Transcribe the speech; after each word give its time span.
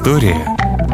История 0.00 0.46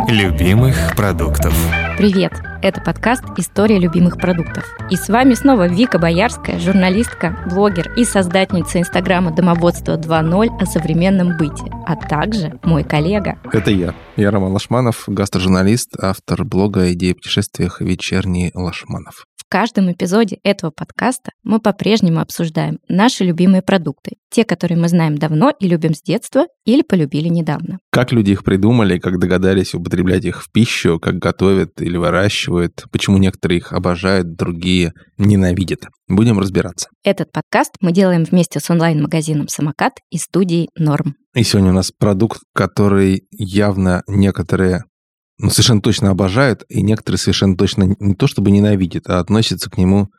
любимых 0.08 0.96
продуктов. 0.96 1.54
Привет! 1.96 2.32
Это 2.60 2.80
подкаст 2.80 3.22
«История 3.36 3.78
любимых 3.78 4.16
продуктов». 4.16 4.64
И 4.90 4.96
с 4.96 5.08
вами 5.08 5.34
снова 5.34 5.68
Вика 5.68 6.00
Боярская, 6.00 6.58
журналистка, 6.58 7.38
блогер 7.48 7.92
и 7.96 8.04
создательница 8.04 8.80
инстаграма 8.80 9.30
«Домоводство 9.30 9.96
2.0» 9.96 10.60
о 10.60 10.66
современном 10.66 11.36
быте, 11.36 11.72
а 11.86 11.94
также 11.94 12.58
мой 12.64 12.82
коллега. 12.82 13.38
Это 13.52 13.70
я. 13.70 13.94
Я 14.16 14.32
Роман 14.32 14.50
Лашманов, 14.50 15.04
гастрожурналист, 15.06 15.94
автор 16.00 16.44
блога 16.44 16.80
о 16.82 16.92
идеи 16.92 17.12
путешествиях 17.12 17.80
«Вечерний 17.80 18.50
Лашманов». 18.54 19.24
В 19.46 19.48
каждом 19.48 19.92
эпизоде 19.92 20.40
этого 20.42 20.72
подкаста 20.72 21.30
мы 21.44 21.60
по-прежнему 21.60 22.18
обсуждаем 22.18 22.80
наши 22.88 23.22
любимые 23.22 23.62
продукты, 23.62 24.16
те, 24.28 24.42
которые 24.42 24.76
мы 24.76 24.88
знаем 24.88 25.18
давно 25.18 25.52
и 25.60 25.68
любим 25.68 25.94
с 25.94 26.02
детства 26.02 26.46
или 26.64 26.82
полюбили 26.82 27.28
недавно. 27.28 27.78
Как 27.92 28.10
люди 28.10 28.32
их 28.32 28.42
придумали, 28.42 28.98
как 28.98 29.20
догадались 29.20 29.72
употреблять 29.72 30.24
их 30.24 30.42
в 30.42 30.50
пищу, 30.50 30.98
как 30.98 31.18
готовят 31.18 31.80
или 31.80 31.96
выращивают, 31.96 32.86
почему 32.90 33.18
некоторые 33.18 33.58
их 33.58 33.72
обожают, 33.72 34.34
другие 34.34 34.92
ненавидят. 35.16 35.82
Будем 36.08 36.40
разбираться. 36.40 36.88
Этот 37.04 37.30
подкаст 37.30 37.76
мы 37.80 37.92
делаем 37.92 38.24
вместе 38.24 38.58
с 38.58 38.68
онлайн-магазином 38.68 39.46
«Самокат» 39.46 39.92
и 40.10 40.18
студией 40.18 40.70
«Норм». 40.76 41.14
И 41.36 41.44
сегодня 41.44 41.70
у 41.70 41.74
нас 41.74 41.92
продукт, 41.96 42.40
который 42.52 43.28
явно 43.30 44.02
некоторые 44.08 44.82
ну, 45.38 45.50
совершенно 45.50 45.80
точно 45.80 46.10
обожают, 46.10 46.64
и 46.68 46.82
некоторые 46.82 47.18
совершенно 47.18 47.56
точно 47.56 47.94
не 47.98 48.14
то 48.14 48.26
чтобы 48.26 48.50
ненавидят, 48.50 49.08
а 49.08 49.18
относятся 49.20 49.70
к 49.70 49.76
нему 49.78 50.10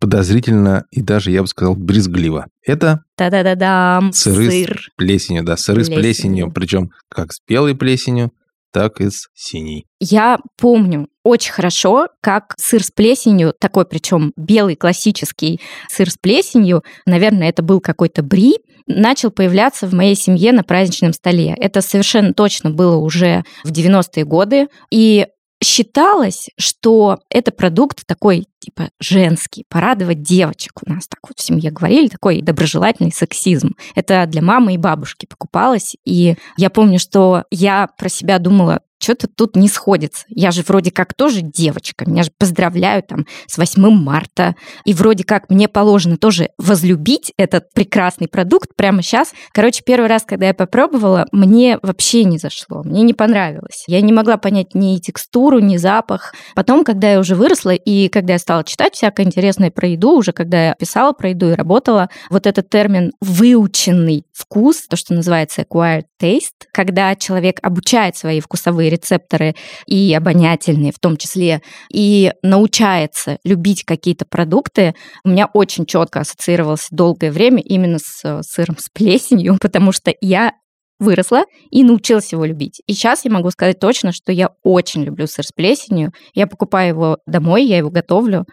подозрительно 0.00 0.84
и 0.90 1.02
даже, 1.02 1.30
я 1.30 1.42
бы 1.42 1.48
сказал, 1.48 1.76
брезгливо. 1.76 2.46
Это 2.62 3.04
Та-да-да-да. 3.16 4.10
сыры 4.12 4.50
Сыр. 4.50 4.90
с 4.92 4.96
плесенью, 4.96 5.44
да, 5.44 5.56
сыры 5.56 5.78
Плесенью. 5.78 5.98
с 5.98 6.00
плесенью, 6.02 6.52
причем 6.52 6.90
как 7.08 7.32
с 7.32 7.40
белой 7.46 7.74
плесенью, 7.74 8.32
так 8.74 9.00
и 9.00 9.08
с 9.08 9.28
синей. 9.34 9.86
Я 10.00 10.38
помню 10.60 11.06
очень 11.22 11.52
хорошо, 11.52 12.08
как 12.20 12.54
сыр 12.58 12.82
с 12.82 12.90
плесенью, 12.90 13.54
такой 13.58 13.86
причем 13.86 14.32
белый 14.36 14.74
классический 14.74 15.60
сыр 15.88 16.10
с 16.10 16.18
плесенью, 16.18 16.82
наверное, 17.06 17.48
это 17.48 17.62
был 17.62 17.80
какой-то 17.80 18.24
бри, 18.24 18.56
начал 18.86 19.30
появляться 19.30 19.86
в 19.86 19.94
моей 19.94 20.16
семье 20.16 20.52
на 20.52 20.64
праздничном 20.64 21.12
столе. 21.12 21.54
Это 21.56 21.80
совершенно 21.80 22.34
точно 22.34 22.70
было 22.70 22.96
уже 22.96 23.44
в 23.62 23.70
90-е 23.70 24.24
годы. 24.24 24.66
И 24.90 25.28
считалось, 25.62 26.48
что 26.58 27.20
это 27.30 27.52
продукт 27.52 28.04
такой, 28.06 28.48
типа, 28.64 28.90
женский, 28.98 29.64
порадовать 29.68 30.22
девочек. 30.22 30.72
У 30.86 30.90
нас 30.90 31.06
так 31.06 31.20
вот 31.28 31.38
в 31.38 31.42
семье 31.42 31.70
говорили, 31.70 32.08
такой 32.08 32.40
доброжелательный 32.40 33.12
сексизм. 33.12 33.74
Это 33.94 34.26
для 34.26 34.40
мамы 34.40 34.74
и 34.74 34.78
бабушки 34.78 35.26
покупалось. 35.26 35.96
И 36.04 36.36
я 36.56 36.70
помню, 36.70 36.98
что 36.98 37.44
я 37.50 37.88
про 37.98 38.08
себя 38.08 38.38
думала, 38.38 38.80
что-то 39.04 39.28
тут 39.28 39.54
не 39.54 39.68
сходится. 39.68 40.24
Я 40.28 40.50
же 40.50 40.62
вроде 40.66 40.90
как 40.90 41.14
тоже 41.14 41.42
девочка. 41.42 42.08
Меня 42.08 42.22
же 42.22 42.30
поздравляют 42.36 43.08
там 43.08 43.26
с 43.46 43.58
8 43.58 43.90
марта. 43.90 44.56
И 44.84 44.94
вроде 44.94 45.24
как 45.24 45.50
мне 45.50 45.68
положено 45.68 46.16
тоже 46.16 46.48
возлюбить 46.58 47.32
этот 47.36 47.72
прекрасный 47.74 48.28
продукт 48.28 48.70
прямо 48.76 49.02
сейчас. 49.02 49.32
Короче, 49.52 49.82
первый 49.84 50.08
раз, 50.08 50.24
когда 50.24 50.46
я 50.46 50.54
попробовала, 50.54 51.26
мне 51.32 51.78
вообще 51.82 52.24
не 52.24 52.38
зашло. 52.38 52.82
Мне 52.82 53.02
не 53.02 53.12
понравилось. 53.12 53.84
Я 53.86 54.00
не 54.00 54.12
могла 54.12 54.38
понять 54.38 54.74
ни 54.74 54.96
текстуру, 54.98 55.58
ни 55.58 55.76
запах. 55.76 56.34
Потом, 56.54 56.84
когда 56.84 57.12
я 57.12 57.20
уже 57.20 57.34
выросла, 57.34 57.74
и 57.74 58.08
когда 58.08 58.34
я 58.34 58.38
стала 58.38 58.64
читать 58.64 58.94
всякое 58.94 59.26
интересное 59.26 59.70
про 59.70 59.88
еду, 59.88 60.12
уже 60.16 60.32
когда 60.32 60.68
я 60.68 60.74
писала 60.74 61.12
про 61.12 61.28
еду 61.30 61.50
и 61.50 61.54
работала, 61.54 62.08
вот 62.30 62.46
этот 62.46 62.70
термин 62.70 63.12
«выученный 63.20 64.24
вкус», 64.32 64.86
то, 64.88 64.96
что 64.96 65.12
называется 65.12 65.62
acquired 65.62 66.04
taste, 66.20 66.68
когда 66.72 67.14
человек 67.16 67.58
обучает 67.62 68.16
свои 68.16 68.40
вкусовые 68.40 68.90
рецепторы 68.94 69.54
и 69.86 70.14
обонятельные 70.14 70.92
в 70.92 70.98
том 70.98 71.16
числе, 71.16 71.62
и 71.92 72.32
научается 72.42 73.38
любить 73.44 73.84
какие-то 73.84 74.24
продукты, 74.24 74.94
у 75.24 75.28
меня 75.28 75.48
очень 75.52 75.86
четко 75.86 76.20
ассоциировался 76.20 76.88
долгое 76.90 77.30
время 77.30 77.62
именно 77.62 77.98
с 77.98 78.24
э, 78.24 78.40
сыром 78.42 78.76
с 78.78 78.88
плесенью, 78.88 79.58
потому 79.60 79.92
что 79.92 80.12
я 80.20 80.52
выросла 80.98 81.44
и 81.70 81.82
научилась 81.82 82.32
его 82.32 82.44
любить. 82.44 82.80
И 82.86 82.94
сейчас 82.94 83.24
я 83.24 83.30
могу 83.30 83.50
сказать 83.50 83.78
точно, 83.78 84.12
что 84.12 84.32
я 84.32 84.50
очень 84.62 85.04
люблю 85.04 85.26
сыр 85.26 85.44
с 85.44 85.52
плесенью. 85.52 86.12
Я 86.34 86.46
покупаю 86.46 86.88
его 86.88 87.18
домой, 87.26 87.64
я 87.64 87.78
его 87.78 87.90
готовлю. 87.90 88.46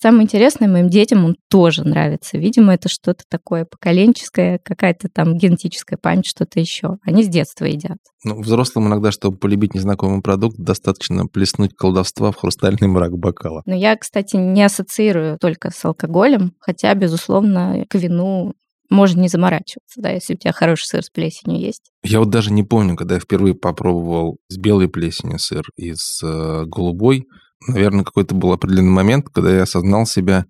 Самое 0.00 0.24
интересное, 0.24 0.68
моим 0.68 0.88
детям 0.88 1.24
он 1.24 1.36
тоже 1.50 1.82
нравится. 1.82 2.38
Видимо, 2.38 2.72
это 2.72 2.88
что-то 2.88 3.24
такое 3.28 3.64
поколенческое, 3.64 4.60
какая-то 4.62 5.08
там 5.08 5.36
генетическая 5.36 5.96
память, 5.96 6.26
что-то 6.26 6.60
еще. 6.60 6.98
Они 7.02 7.24
с 7.24 7.28
детства 7.28 7.64
едят. 7.64 7.98
Ну, 8.22 8.40
взрослым 8.40 8.86
иногда, 8.86 9.10
чтобы 9.10 9.38
полюбить 9.38 9.74
незнакомый 9.74 10.22
продукт, 10.22 10.56
достаточно 10.56 11.26
плеснуть 11.26 11.74
колдовства 11.74 12.30
в 12.30 12.36
хрустальный 12.36 12.86
мрак 12.86 13.18
бокала. 13.18 13.62
Но 13.66 13.74
я, 13.74 13.96
кстати, 13.96 14.36
не 14.36 14.62
ассоциирую 14.62 15.36
только 15.36 15.70
с 15.70 15.84
алкоголем, 15.84 16.52
хотя, 16.60 16.94
безусловно, 16.94 17.84
к 17.88 17.96
вину 17.96 18.54
можно 18.90 19.20
не 19.20 19.28
заморачиваться, 19.28 20.00
да, 20.00 20.10
если 20.10 20.34
у 20.34 20.36
тебя 20.36 20.52
хороший 20.52 20.86
сыр 20.86 21.02
с 21.02 21.10
плесенью 21.10 21.60
есть. 21.60 21.90
Я 22.02 22.20
вот 22.20 22.30
даже 22.30 22.52
не 22.52 22.62
помню, 22.62 22.96
когда 22.96 23.16
я 23.16 23.20
впервые 23.20 23.54
попробовал 23.54 24.38
с 24.48 24.56
белой 24.56 24.88
плесенью 24.88 25.38
сыр 25.38 25.64
и 25.76 25.92
с 25.94 26.22
э, 26.22 26.64
голубой. 26.66 27.26
Наверное, 27.66 28.04
какой-то 28.04 28.34
был 28.34 28.52
определенный 28.52 28.92
момент, 28.92 29.28
когда 29.32 29.54
я 29.54 29.62
осознал 29.62 30.06
себя, 30.06 30.46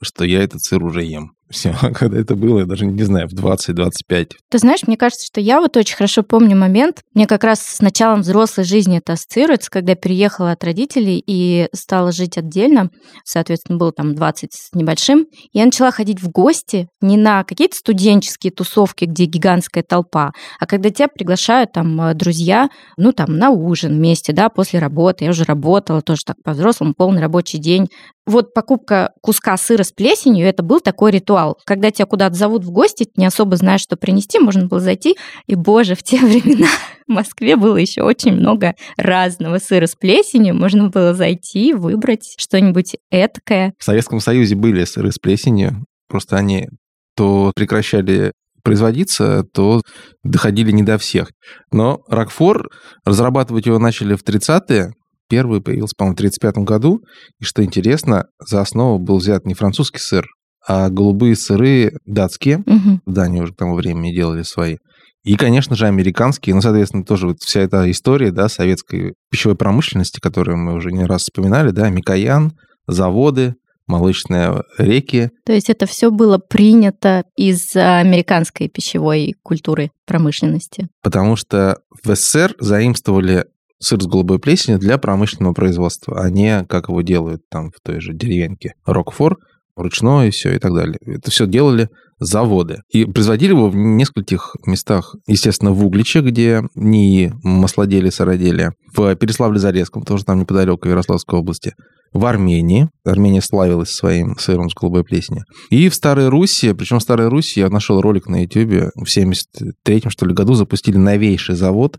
что 0.00 0.24
я 0.24 0.42
этот 0.42 0.62
сыр 0.62 0.82
уже 0.82 1.02
ем. 1.04 1.32
Все, 1.52 1.74
когда 1.94 2.18
это 2.18 2.34
было, 2.34 2.60
я 2.60 2.64
даже 2.64 2.86
не 2.86 3.02
знаю, 3.02 3.28
в 3.28 3.34
20-25. 3.34 4.30
Ты 4.50 4.58
знаешь, 4.58 4.80
мне 4.86 4.96
кажется, 4.96 5.26
что 5.26 5.40
я 5.40 5.60
вот 5.60 5.76
очень 5.76 5.96
хорошо 5.96 6.22
помню 6.22 6.56
момент, 6.56 7.02
мне 7.14 7.26
как 7.26 7.44
раз 7.44 7.60
с 7.60 7.80
началом 7.80 8.22
взрослой 8.22 8.64
жизни 8.64 8.98
это 8.98 9.12
ассоциируется, 9.12 9.70
когда 9.70 9.94
переехала 9.94 10.52
от 10.52 10.64
родителей 10.64 11.22
и 11.24 11.68
стала 11.74 12.10
жить 12.10 12.38
отдельно, 12.38 12.88
соответственно, 13.24 13.78
было 13.78 13.92
там 13.92 14.14
20 14.14 14.52
с 14.52 14.70
небольшим, 14.72 15.26
я 15.52 15.66
начала 15.66 15.90
ходить 15.90 16.22
в 16.22 16.30
гости 16.30 16.88
не 17.00 17.16
на 17.16 17.44
какие-то 17.44 17.76
студенческие 17.76 18.50
тусовки, 18.50 19.04
где 19.04 19.26
гигантская 19.26 19.84
толпа, 19.86 20.32
а 20.58 20.66
когда 20.66 20.90
тебя 20.90 21.08
приглашают 21.08 21.72
там 21.72 22.00
э, 22.00 22.14
друзья, 22.14 22.70
ну 22.96 23.12
там 23.12 23.36
на 23.36 23.50
ужин 23.50 23.92
вместе, 23.94 24.32
да, 24.32 24.48
после 24.48 24.78
работы, 24.78 25.24
я 25.24 25.30
уже 25.30 25.44
работала 25.44 26.00
тоже 26.00 26.22
так 26.24 26.36
по-взрослому, 26.42 26.94
полный 26.96 27.20
рабочий 27.20 27.58
день, 27.58 27.88
вот 28.24 28.54
покупка 28.54 29.10
куска 29.20 29.56
сыра 29.56 29.82
с 29.82 29.90
плесенью, 29.90 30.46
это 30.46 30.62
был 30.62 30.80
такой 30.80 31.10
ритуал. 31.10 31.41
Когда 31.64 31.90
тебя 31.90 32.06
куда-то 32.06 32.34
зовут 32.34 32.64
в 32.64 32.70
гости, 32.70 33.06
не 33.16 33.26
особо 33.26 33.56
знаешь, 33.56 33.80
что 33.80 33.96
принести, 33.96 34.38
можно 34.38 34.66
было 34.66 34.80
зайти. 34.80 35.16
И, 35.46 35.54
боже, 35.54 35.94
в 35.94 36.02
те 36.02 36.18
времена 36.24 36.68
в 37.06 37.12
Москве 37.12 37.56
было 37.56 37.76
еще 37.76 38.02
очень 38.02 38.32
много 38.32 38.74
разного 38.96 39.58
сыра 39.58 39.86
с 39.86 39.94
плесенью. 39.94 40.54
Можно 40.54 40.88
было 40.88 41.14
зайти, 41.14 41.74
выбрать 41.74 42.34
что-нибудь 42.38 42.96
этакое. 43.10 43.74
В 43.78 43.84
Советском 43.84 44.20
Союзе 44.20 44.54
были 44.54 44.84
сыры 44.84 45.12
с 45.12 45.18
плесенью, 45.18 45.84
просто 46.08 46.36
они 46.36 46.68
то 47.16 47.52
прекращали 47.54 48.32
производиться, 48.62 49.44
то 49.52 49.82
доходили 50.22 50.70
не 50.70 50.82
до 50.82 50.98
всех. 50.98 51.30
Но 51.70 52.00
Рокфор, 52.08 52.68
разрабатывать 53.04 53.66
его 53.66 53.78
начали 53.78 54.14
в 54.14 54.22
30-е, 54.22 54.92
первый 55.28 55.60
появился, 55.60 55.94
по-моему, 55.96 56.14
в 56.14 56.20
1935 56.20 56.64
году. 56.64 57.00
И 57.40 57.44
что 57.44 57.64
интересно, 57.64 58.26
за 58.38 58.60
основу 58.60 58.98
был 58.98 59.18
взят 59.18 59.46
не 59.46 59.54
французский 59.54 59.98
сыр, 59.98 60.26
а 60.66 60.88
голубые 60.90 61.36
сыры 61.36 61.92
датские. 62.06 62.62
Мгм. 62.66 63.02
В 63.04 63.12
Дании 63.12 63.40
уже 63.40 63.52
к 63.52 63.56
тому 63.56 63.74
времени 63.74 64.14
делали 64.14 64.42
свои. 64.42 64.76
И, 65.24 65.36
конечно 65.36 65.76
же, 65.76 65.86
американские. 65.86 66.54
Ну, 66.54 66.60
соответственно, 66.60 67.04
тоже 67.04 67.28
вот 67.28 67.38
вся 67.40 67.60
эта 67.60 67.88
история, 67.90 68.32
да, 68.32 68.48
советской 68.48 69.14
пищевой 69.30 69.56
промышленности, 69.56 70.18
которую 70.20 70.58
мы 70.58 70.74
уже 70.74 70.90
не 70.90 71.04
раз 71.04 71.22
вспоминали, 71.22 71.70
да, 71.70 71.90
Микоян, 71.90 72.52
заводы, 72.88 73.54
молочные 73.86 74.62
реки. 74.78 75.30
То 75.44 75.52
есть 75.52 75.70
это 75.70 75.86
все 75.86 76.10
было 76.10 76.38
принято 76.38 77.24
из 77.36 77.74
а, 77.76 77.98
американской 77.98 78.68
пищевой 78.68 79.34
культуры 79.42 79.90
промышленности. 80.06 80.88
Потому 81.02 81.36
что 81.36 81.78
в 82.02 82.14
СССР 82.14 82.54
заимствовали 82.58 83.46
сыр 83.78 84.00
с 84.00 84.06
голубой 84.06 84.38
плесенью 84.38 84.78
для 84.78 84.98
промышленного 84.98 85.54
производства, 85.54 86.22
а 86.22 86.30
не 86.30 86.64
как 86.66 86.88
его 86.88 87.02
делают 87.02 87.42
там 87.50 87.70
в 87.70 87.80
той 87.84 88.00
же 88.00 88.12
деревеньке 88.12 88.74
Рокфор, 88.86 89.38
ручное 89.76 90.30
все 90.30 90.54
и 90.54 90.58
так 90.58 90.74
далее. 90.74 90.98
Это 91.06 91.30
все 91.30 91.46
делали 91.46 91.88
заводы. 92.18 92.82
И 92.90 93.04
производили 93.04 93.50
его 93.50 93.68
в 93.68 93.76
нескольких 93.76 94.54
местах. 94.66 95.16
Естественно, 95.26 95.72
в 95.72 95.84
Угличе, 95.84 96.20
где 96.20 96.62
НИИ 96.74 97.32
маслоделие, 97.42 98.12
сыроделие. 98.12 98.72
В 98.94 99.14
Переславле-Зарецком, 99.14 100.04
тоже 100.04 100.24
там 100.24 100.40
неподалеку, 100.40 100.88
Ярославской 100.88 101.38
области. 101.38 101.74
В 102.12 102.24
Армении. 102.26 102.88
Армения 103.04 103.42
славилась 103.42 103.90
своим 103.90 104.36
сыром 104.38 104.68
с 104.68 104.74
голубой 104.74 105.02
плесенью. 105.02 105.44
И 105.70 105.88
в 105.88 105.94
Старой 105.94 106.28
Руси, 106.28 106.72
причем 106.74 106.98
в 106.98 107.02
Старой 107.02 107.28
Руси 107.28 107.60
я 107.60 107.70
нашел 107.70 108.00
ролик 108.00 108.28
на 108.28 108.42
YouTube, 108.42 108.92
в 108.94 109.08
73-м, 109.08 110.10
что 110.10 110.26
ли, 110.26 110.34
году 110.34 110.54
запустили 110.54 110.98
новейший 110.98 111.54
завод 111.54 111.98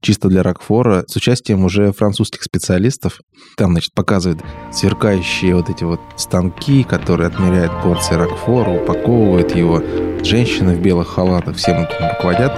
чисто 0.00 0.28
для 0.28 0.42
Рокфора, 0.42 1.04
с 1.06 1.16
участием 1.16 1.64
уже 1.64 1.92
французских 1.92 2.42
специалистов. 2.42 3.20
Там, 3.56 3.72
значит, 3.72 3.92
показывают 3.94 4.42
сверкающие 4.72 5.54
вот 5.54 5.70
эти 5.70 5.84
вот 5.84 6.00
станки, 6.16 6.84
которые 6.84 7.28
отмеряют 7.28 7.72
порции 7.82 8.14
Рокфора, 8.14 8.70
упаковывают 8.70 9.54
его. 9.54 9.82
Женщины 10.24 10.74
в 10.74 10.80
белых 10.80 11.08
халатах 11.08 11.56
всем 11.56 11.82
этим 11.82 12.08
руководят. 12.08 12.52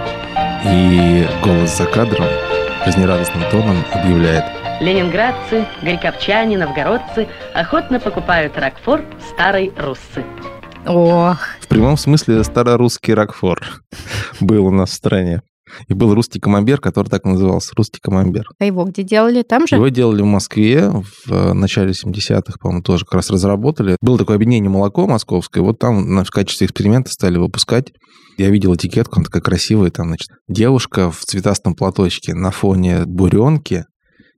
И 0.67 1.27
голос 1.43 1.77
за 1.77 1.87
кадром 1.87 2.27
жизнерадостным 2.85 3.43
тоном 3.51 3.77
объявляет. 3.93 4.45
Ленинградцы, 4.81 5.67
горьковчане, 5.83 6.57
новгородцы 6.57 7.29
охотно 7.55 8.01
покупают 8.01 8.57
Рокфор 8.57 9.03
старой 9.35 9.73
руссы. 9.77 10.25
Ох, 10.87 11.37
В 11.61 11.69
прямом 11.69 11.99
смысле 11.99 12.43
старорусский 12.43 13.13
Рокфор 13.13 13.61
был 14.41 14.67
у 14.67 14.71
нас 14.71 14.91
в 14.91 14.95
стране. 14.95 15.43
И 15.89 15.95
был 15.95 16.15
русский 16.15 16.41
камамбер, 16.41 16.81
который 16.81 17.09
так 17.09 17.25
назывался, 17.25 17.73
русский 17.77 18.01
камамбер. 18.01 18.45
а 18.59 18.65
его 18.65 18.85
где 18.85 19.03
делали? 19.03 19.43
Там 19.43 19.67
же? 19.67 19.77
Его 19.77 19.89
делали 19.89 20.23
в 20.23 20.27
Москве 20.27 20.91
в 20.91 21.33
э, 21.33 21.53
начале 21.53 21.93
70-х, 21.93 22.55
по-моему, 22.61 22.83
тоже 22.83 23.05
как 23.05 23.15
раз 23.15 23.31
разработали. 23.31 23.97
Было 24.01 24.19
такое 24.19 24.37
объединение 24.37 24.71
молоко 24.71 25.07
московское, 25.07 25.63
вот 25.63 25.79
там 25.79 26.25
в 26.25 26.31
качестве 26.31 26.67
эксперимента 26.67 27.11
стали 27.11 27.39
выпускать. 27.39 27.93
Я 28.39 28.51
видел 28.51 28.75
этикетку, 28.75 29.17
она 29.17 29.25
такая 29.25 29.43
красивая, 29.43 29.91
там, 29.91 30.09
значит, 30.09 30.29
девушка 30.49 31.11
в 31.11 31.21
цветастом 31.25 31.75
платочке 31.75 32.35
на 32.35 32.51
фоне 32.51 33.05
буренки, 33.05 33.85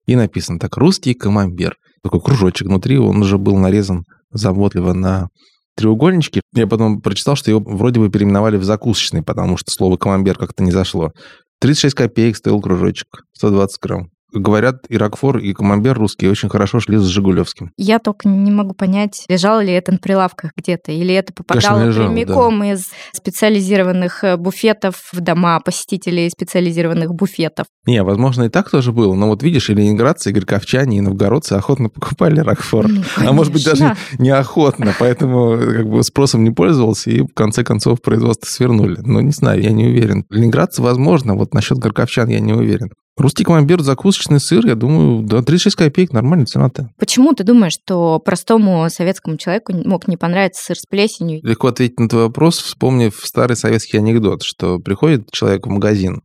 и 0.06 0.16
написано 0.16 0.58
так, 0.58 0.76
русский 0.76 1.14
камамбер. 1.14 1.76
Такой 2.02 2.20
кружочек 2.20 2.66
внутри, 2.66 2.98
он 2.98 3.20
уже 3.22 3.38
был 3.38 3.56
нарезан 3.56 4.04
заботливо 4.32 4.92
на 4.92 5.28
треугольнички. 5.76 6.40
Я 6.54 6.66
потом 6.66 7.00
прочитал, 7.00 7.36
что 7.36 7.50
его 7.50 7.60
вроде 7.60 8.00
бы 8.00 8.10
переименовали 8.10 8.56
в 8.56 8.64
закусочный, 8.64 9.22
потому 9.22 9.56
что 9.56 9.70
слово 9.70 9.96
камамбер 9.96 10.36
как-то 10.36 10.62
не 10.62 10.70
зашло. 10.70 11.12
36 11.60 11.94
копеек 11.94 12.36
стоил 12.36 12.60
кружочек, 12.60 13.24
120 13.34 13.80
грамм. 13.80 14.10
Говорят, 14.32 14.84
и 14.88 14.96
Рокфор, 14.96 15.38
и 15.38 15.52
Камамбер 15.52 15.98
русские 15.98 16.30
очень 16.30 16.48
хорошо 16.48 16.80
шли 16.80 16.96
с 16.96 17.04
Жигулевским. 17.04 17.72
Я 17.76 17.98
только 17.98 18.28
не 18.28 18.50
могу 18.50 18.74
понять, 18.74 19.24
лежало 19.28 19.62
ли 19.62 19.72
это 19.72 19.92
на 19.92 19.98
прилавках 19.98 20.52
где-то, 20.56 20.92
или 20.92 21.14
это 21.14 21.32
попадало 21.32 21.80
Конечно, 21.80 22.00
лежало, 22.00 22.14
прямиком 22.14 22.64
из 22.64 22.90
специализированных 23.12 24.24
э, 24.24 24.36
буфетов 24.36 25.10
в 25.12 25.20
дома 25.20 25.60
посетителей 25.60 26.30
специализированных 26.30 27.14
буфетов. 27.14 27.66
Не, 27.86 28.02
возможно, 28.02 28.44
и 28.44 28.48
так 28.48 28.70
тоже 28.70 28.92
было, 28.92 29.14
но 29.14 29.28
вот 29.28 29.42
видишь, 29.42 29.70
и 29.70 29.74
ленинградцы, 29.74 30.30
и 30.30 30.32
горьковчане, 30.32 30.98
и 30.98 31.00
новгородцы 31.00 31.54
охотно 31.54 31.88
покупали 31.88 32.40
Рокфор. 32.40 32.88
Ну, 32.88 33.02
А 33.16 33.32
может 33.32 33.52
быть, 33.52 33.64
даже 33.64 33.96
неохотно, 34.18 34.94
поэтому 34.98 35.58
как 35.58 35.88
бы 35.88 36.02
спросом 36.02 36.44
не 36.44 36.50
пользовался, 36.50 37.10
и 37.10 37.22
в 37.22 37.34
конце 37.34 37.64
концов 37.64 38.00
производство 38.00 38.46
свернули. 38.46 38.98
Но 39.00 39.20
не 39.20 39.32
знаю, 39.32 39.60
я 39.62 39.72
не 39.72 39.86
уверен. 39.86 40.24
Ленинградцы, 40.30 40.82
возможно, 40.82 41.34
вот 41.34 41.54
насчет 41.54 41.78
горьковчан 41.78 42.28
я 42.28 42.40
не 42.40 42.52
уверен. 42.52 42.90
Русский 43.18 43.44
камамбер, 43.44 43.82
закусочный 43.82 44.40
сыр, 44.40 44.66
я 44.66 44.74
думаю, 44.74 45.22
да, 45.22 45.42
36 45.42 45.76
копеек, 45.76 46.12
нормальная 46.12 46.46
цена-то. 46.46 46.90
Почему 46.98 47.34
ты 47.34 47.44
думаешь, 47.44 47.74
что 47.74 48.18
простому 48.18 48.88
советскому 48.88 49.36
человеку 49.36 49.74
мог 49.74 50.08
не 50.08 50.16
понравиться 50.16 50.64
сыр 50.64 50.78
с 50.78 50.86
плесенью? 50.86 51.40
Легко 51.42 51.68
ответить 51.68 52.00
на 52.00 52.08
твой 52.08 52.24
вопрос, 52.24 52.58
вспомнив 52.58 53.14
старый 53.22 53.56
советский 53.56 53.98
анекдот, 53.98 54.42
что 54.42 54.78
приходит 54.78 55.30
человек 55.30 55.66
в 55.66 55.70
магазин 55.70 56.22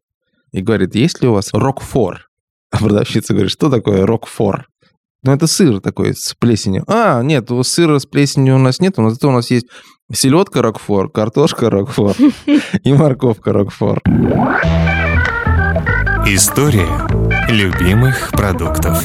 и 0.53 0.61
говорит, 0.61 0.95
есть 0.95 1.21
ли 1.21 1.27
у 1.27 1.33
вас 1.33 1.49
рокфор? 1.53 2.29
А 2.71 2.77
продавщица 2.77 3.33
говорит, 3.33 3.51
что 3.51 3.69
такое 3.69 4.05
рокфор? 4.05 4.67
Ну, 5.23 5.33
это 5.33 5.45
сыр 5.45 5.81
такой 5.81 6.13
с 6.13 6.35
плесенью. 6.39 6.85
А, 6.87 7.21
нет, 7.21 7.51
у 7.51 7.61
сыра 7.63 7.99
с 7.99 8.05
плесенью 8.05 8.55
у 8.55 8.59
нас 8.59 8.79
нет, 8.79 8.95
но 8.97 9.09
зато 9.09 9.27
у 9.27 9.33
нас 9.33 9.51
есть 9.51 9.67
селедка 10.13 10.61
рокфор, 10.61 11.11
картошка 11.11 11.69
рокфор 11.69 12.15
и 12.83 12.93
морковка 12.93 13.51
рокфор. 13.51 14.01
История 16.29 17.07
любимых 17.47 18.31
продуктов. 18.33 19.01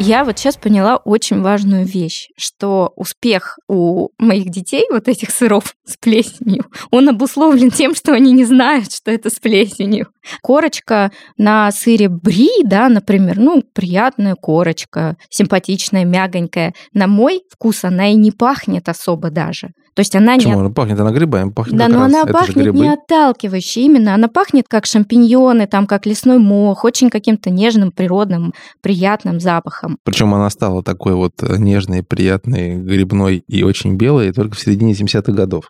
Я 0.00 0.24
вот 0.24 0.36
сейчас 0.36 0.56
поняла 0.56 0.96
очень 0.96 1.42
важную 1.42 1.86
вещь, 1.86 2.30
что 2.36 2.92
успех 2.96 3.60
у 3.68 4.08
моих 4.18 4.50
детей, 4.50 4.84
вот 4.90 5.06
этих 5.06 5.30
сыров 5.30 5.76
с 5.84 5.96
плесенью, 5.96 6.66
он 6.90 7.08
обусловлен 7.08 7.70
тем, 7.70 7.94
что 7.94 8.12
они 8.12 8.32
не 8.32 8.44
знают, 8.44 8.92
что 8.92 9.12
это 9.12 9.30
с 9.30 9.34
плесенью. 9.34 10.08
Корочка 10.42 11.12
на 11.36 11.70
сыре 11.70 12.08
бри, 12.08 12.50
да, 12.64 12.88
например, 12.88 13.38
ну, 13.38 13.62
приятная 13.72 14.34
корочка, 14.34 15.16
симпатичная, 15.30 16.04
мягонькая. 16.04 16.74
На 16.92 17.06
мой 17.06 17.42
вкус 17.48 17.84
она 17.84 18.08
и 18.08 18.14
не 18.14 18.32
пахнет 18.32 18.88
особо 18.88 19.30
даже. 19.30 19.68
То 19.94 20.00
есть 20.00 20.14
она 20.16 20.34
не 20.34 20.44
Почему? 20.44 20.58
Она 20.60 20.70
пахнет, 20.70 20.98
она 20.98 21.12
грибами 21.12 21.50
пахнет 21.50 21.76
да, 21.76 21.88
но 21.88 22.00
раз. 22.00 22.06
она 22.06 22.22
Это 22.22 22.32
пахнет 22.32 22.74
не 22.74 22.88
отталкивающе, 22.88 23.82
именно. 23.82 24.14
Она 24.14 24.28
пахнет 24.28 24.66
как 24.68 24.86
шампиньоны, 24.86 25.66
там, 25.66 25.86
как 25.86 26.04
лесной 26.06 26.38
мох, 26.38 26.84
очень 26.84 27.10
каким-то 27.10 27.50
нежным, 27.50 27.92
природным, 27.92 28.52
приятным 28.82 29.38
запахом. 29.38 29.98
Причем 30.04 30.34
она 30.34 30.50
стала 30.50 30.82
такой 30.82 31.14
вот 31.14 31.34
э, 31.42 31.56
нежной, 31.58 32.02
приятной, 32.02 32.76
грибной 32.76 33.44
и 33.46 33.62
очень 33.62 33.94
белой 33.96 34.32
только 34.32 34.56
в 34.56 34.60
середине 34.60 34.92
70-х 34.94 35.32
годов. 35.32 35.66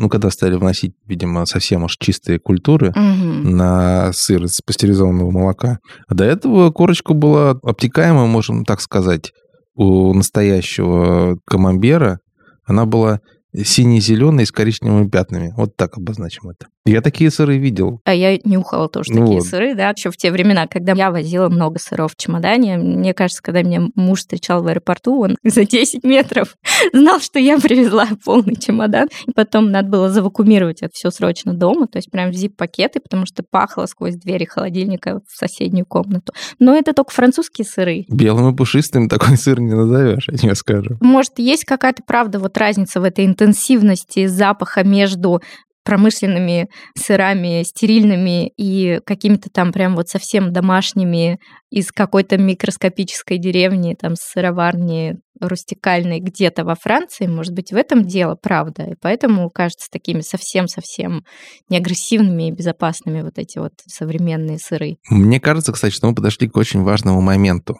Ну, 0.00 0.08
когда 0.08 0.30
стали 0.30 0.54
вносить, 0.54 0.92
видимо, 1.06 1.44
совсем 1.44 1.82
уж 1.82 1.96
чистые 1.98 2.38
культуры 2.38 2.92
Мгм. 2.94 3.56
на 3.56 4.12
сыр 4.12 4.44
из 4.44 4.60
пастеризованного 4.60 5.30
молока. 5.30 5.78
А 6.06 6.14
до 6.14 6.24
этого 6.24 6.70
корочка 6.70 7.14
была 7.14 7.50
обтекаемая, 7.62 8.26
можем 8.26 8.64
так 8.64 8.80
сказать, 8.80 9.32
у 9.74 10.14
настоящего 10.14 11.38
камамбера. 11.44 12.20
Она 12.64 12.84
была 12.86 13.20
сине-зеленой 13.54 14.46
с 14.46 14.52
коричневыми 14.52 15.08
пятнами. 15.08 15.52
Вот 15.56 15.76
так 15.76 15.96
обозначим 15.96 16.50
это. 16.50 16.68
Я 16.88 17.00
такие 17.02 17.30
сыры 17.30 17.58
видел. 17.58 18.00
А 18.04 18.14
я 18.14 18.38
нюхала 18.44 18.88
тоже 18.88 19.12
Ну 19.12 19.20
такие 19.20 19.40
вот. 19.40 19.46
сыры, 19.48 19.74
да, 19.74 19.90
еще 19.90 20.10
в 20.10 20.16
те 20.16 20.30
времена, 20.30 20.66
когда 20.66 20.92
я 20.92 21.10
возила 21.10 21.48
много 21.48 21.78
сыров 21.78 22.12
в 22.12 22.16
чемодане. 22.16 22.78
Мне 22.78 23.14
кажется, 23.14 23.42
когда 23.42 23.62
меня 23.62 23.88
муж 23.94 24.20
встречал 24.20 24.62
в 24.62 24.66
аэропорту, 24.66 25.20
он 25.20 25.36
за 25.44 25.64
10 25.64 26.04
метров 26.04 26.56
знал, 26.92 27.20
что 27.20 27.38
я 27.38 27.58
привезла 27.58 28.06
полный 28.24 28.56
чемодан. 28.56 29.08
И 29.26 29.32
потом 29.32 29.70
надо 29.70 29.88
было 29.88 30.08
завакумировать 30.08 30.82
это 30.82 30.92
все 30.94 31.10
срочно 31.10 31.54
дома, 31.54 31.86
то 31.86 31.98
есть 31.98 32.10
прям 32.10 32.30
в 32.30 32.34
зип-пакеты, 32.34 33.00
потому 33.00 33.26
что 33.26 33.42
пахло 33.48 33.86
сквозь 33.86 34.14
двери 34.16 34.44
холодильника 34.44 35.20
в 35.26 35.36
соседнюю 35.36 35.86
комнату. 35.86 36.32
Но 36.58 36.74
это 36.74 36.92
только 36.92 37.12
французские 37.12 37.64
сыры. 37.66 38.04
Белым 38.08 38.52
и 38.52 38.56
пушистым 38.56 39.08
такой 39.08 39.36
сыр 39.36 39.60
не 39.60 39.74
назовешь, 39.74 40.28
я 40.30 40.38
тебе 40.38 40.54
скажу. 40.54 40.96
Может, 41.00 41.38
есть 41.38 41.64
какая-то, 41.64 42.02
правда, 42.06 42.38
вот 42.38 42.56
разница 42.56 43.00
в 43.00 43.04
этой 43.04 43.26
интенсивности 43.26 44.26
запаха 44.26 44.84
между 44.84 45.42
промышленными 45.88 46.68
сырами, 46.94 47.62
стерильными 47.62 48.52
и 48.58 49.00
какими-то 49.06 49.48
там 49.48 49.72
прям 49.72 49.96
вот 49.96 50.06
совсем 50.06 50.52
домашними 50.52 51.38
из 51.70 51.90
какой-то 51.92 52.36
микроскопической 52.36 53.38
деревни, 53.38 53.96
там, 53.98 54.12
сыроварни 54.14 55.16
рустикальной 55.40 56.20
где-то 56.20 56.66
во 56.66 56.74
Франции, 56.74 57.26
может 57.26 57.54
быть, 57.54 57.72
в 57.72 57.74
этом 57.74 58.04
дело, 58.04 58.34
правда. 58.34 58.82
И 58.82 58.96
поэтому 59.00 59.48
кажется 59.48 59.88
такими 59.90 60.20
совсем-совсем 60.20 61.24
неагрессивными 61.70 62.48
и 62.48 62.52
безопасными 62.52 63.22
вот 63.22 63.38
эти 63.38 63.56
вот 63.56 63.72
современные 63.86 64.58
сыры. 64.58 64.96
Мне 65.08 65.40
кажется, 65.40 65.72
кстати, 65.72 65.94
что 65.94 66.06
мы 66.06 66.14
подошли 66.14 66.50
к 66.50 66.56
очень 66.58 66.82
важному 66.82 67.22
моменту. 67.22 67.78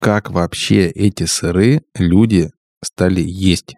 Как 0.00 0.30
вообще 0.30 0.88
эти 0.88 1.24
сыры 1.24 1.82
люди 1.98 2.50
стали 2.80 3.24
есть? 3.26 3.74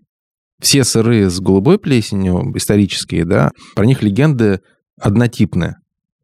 Все 0.60 0.84
сыры 0.84 1.28
с 1.28 1.38
голубой 1.40 1.78
плесенью, 1.78 2.52
исторические, 2.56 3.25
да, 3.25 3.50
про 3.75 3.84
них 3.84 4.02
легенды 4.02 4.60
однотипные. 5.00 5.76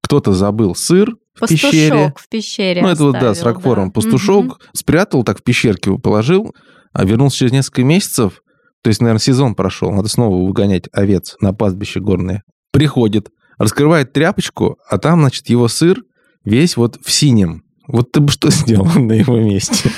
Кто-то 0.02 0.32
забыл 0.32 0.74
сыр 0.74 1.16
в 1.34 1.46
пещере. 1.46 1.90
Пастушок 1.90 2.18
в 2.18 2.28
пещере 2.28 2.82
Ну, 2.82 2.88
это 2.88 3.04
вот, 3.04 3.12
да, 3.12 3.34
с 3.34 3.42
ракфором. 3.42 3.88
да. 3.88 3.92
Пастушок 3.92 4.44
Мгм. 4.44 4.54
спрятал, 4.74 5.22
так 5.24 5.40
в 5.40 5.42
пещерке 5.42 5.92
положил, 5.98 6.54
а 6.92 7.04
вернулся 7.04 7.38
через 7.38 7.52
несколько 7.52 7.84
месяцев, 7.84 8.42
то 8.82 8.88
есть, 8.88 9.00
наверное, 9.00 9.20
сезон 9.20 9.54
прошел, 9.54 9.92
надо 9.92 10.08
снова 10.08 10.44
выгонять 10.46 10.88
овец 10.92 11.36
на 11.40 11.52
пастбище 11.54 12.00
горное. 12.00 12.42
Приходит, 12.72 13.28
раскрывает 13.58 14.12
тряпочку, 14.12 14.76
а 14.88 14.98
там, 14.98 15.20
значит, 15.20 15.48
его 15.48 15.68
сыр 15.68 16.02
весь 16.44 16.76
вот 16.76 16.98
в 17.02 17.10
синем. 17.10 17.62
Вот 17.86 18.12
ты 18.12 18.20
бы 18.20 18.30
что 18.30 18.50
сделал 18.50 18.86
на 18.98 19.12
его 19.12 19.38
месте? 19.38 19.90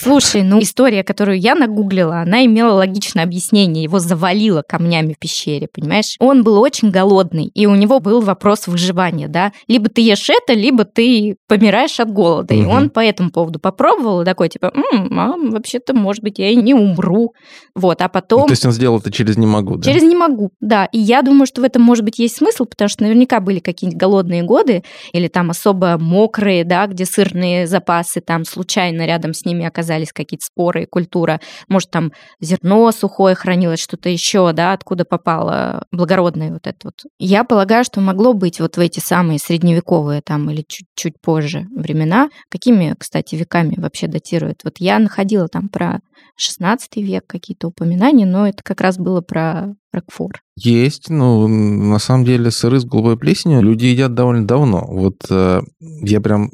Слушай, 0.00 0.42
ну 0.42 0.60
история, 0.60 1.02
которую 1.02 1.38
я 1.38 1.54
нагуглила, 1.54 2.20
она 2.20 2.44
имела 2.44 2.74
логичное 2.74 3.24
объяснение. 3.24 3.84
Его 3.84 3.98
завалило 3.98 4.62
камнями 4.66 5.14
в 5.14 5.18
пещере, 5.18 5.68
понимаешь? 5.72 6.16
Он 6.20 6.42
был 6.44 6.60
очень 6.60 6.90
голодный, 6.90 7.46
и 7.54 7.66
у 7.66 7.74
него 7.74 8.00
был 8.00 8.20
вопрос 8.20 8.66
выживания, 8.66 9.28
да? 9.28 9.52
Либо 9.66 9.88
ты 9.88 10.00
ешь 10.02 10.28
это, 10.30 10.52
либо 10.52 10.84
ты 10.84 11.36
помираешь 11.48 11.98
от 12.00 12.10
голода. 12.10 12.54
И 12.54 12.62
Мгм. 12.62 12.70
он 12.70 12.90
по 12.90 13.00
этому 13.00 13.30
поводу 13.30 13.58
попробовал, 13.58 14.22
и 14.22 14.24
такой, 14.24 14.48
типа, 14.48 14.72
«М, 14.92 15.18
а, 15.18 15.34
вообще-то, 15.36 15.94
может 15.94 16.22
быть, 16.22 16.38
я 16.38 16.50
и 16.50 16.56
не 16.56 16.74
умру. 16.74 17.32
Вот, 17.74 18.00
а 18.02 18.08
потом... 18.08 18.42
Ну, 18.42 18.46
То 18.46 18.52
есть 18.52 18.64
он 18.66 18.72
сделал 18.72 18.98
это 18.98 19.10
через 19.10 19.36
«не 19.36 19.46
могу», 19.46 19.76
да? 19.76 19.82
Через 19.90 20.02
не 20.02 20.16
могу, 20.16 20.50
да. 20.60 20.86
И 20.86 20.98
я 20.98 21.22
думаю, 21.22 21.46
что 21.46 21.60
в 21.60 21.64
этом, 21.64 21.82
может 21.82 22.04
быть, 22.04 22.18
есть 22.18 22.36
смысл, 22.36 22.64
потому 22.64 22.88
что 22.88 23.02
наверняка 23.02 23.40
были 23.40 23.58
какие-нибудь 23.58 24.00
голодные 24.00 24.42
годы 24.42 24.82
или 25.12 25.28
там 25.28 25.50
особо 25.50 25.96
мокрые, 25.98 26.64
да, 26.64 26.86
где 26.86 27.04
сырные 27.04 27.66
запасы, 27.66 28.20
там 28.20 28.44
случайно 28.44 29.06
рядом 29.06 29.34
с 29.34 29.44
ними 29.48 29.64
оказались 29.64 30.12
какие-то 30.12 30.44
споры 30.44 30.82
и 30.82 30.86
культура. 30.86 31.40
Может, 31.68 31.90
там 31.90 32.12
зерно 32.40 32.90
сухое 32.92 33.34
хранилось, 33.34 33.80
что-то 33.80 34.08
еще, 34.08 34.52
да, 34.52 34.72
откуда 34.72 35.04
попало 35.04 35.86
благородное 35.92 36.52
вот 36.52 36.66
это 36.66 36.78
вот. 36.84 37.02
Я 37.18 37.44
полагаю, 37.44 37.84
что 37.84 38.00
могло 38.00 38.32
быть 38.32 38.60
вот 38.60 38.76
в 38.76 38.80
эти 38.80 39.00
самые 39.00 39.38
средневековые 39.38 40.20
там 40.22 40.50
или 40.50 40.64
чуть-чуть 40.66 41.20
позже 41.20 41.66
времена. 41.74 42.28
Какими, 42.50 42.94
кстати, 42.98 43.34
веками 43.34 43.74
вообще 43.76 44.06
датируют? 44.06 44.60
Вот 44.64 44.74
я 44.78 44.98
находила 44.98 45.48
там 45.48 45.68
про 45.68 46.00
16 46.36 46.96
век 46.96 47.24
какие-то 47.26 47.68
упоминания, 47.68 48.26
но 48.26 48.46
это 48.46 48.62
как 48.62 48.80
раз 48.80 48.98
было 48.98 49.20
про 49.20 49.74
Рокфор. 49.92 50.42
Есть, 50.56 51.08
ну, 51.08 51.48
на 51.48 51.98
самом 51.98 52.24
деле 52.24 52.50
сыры 52.50 52.80
с 52.80 52.84
голубой 52.84 53.18
плесенью 53.18 53.62
люди 53.62 53.86
едят 53.86 54.14
довольно 54.14 54.46
давно. 54.46 54.84
Вот 54.86 55.26
э, 55.30 55.62
я 55.80 56.20
прям 56.20 56.50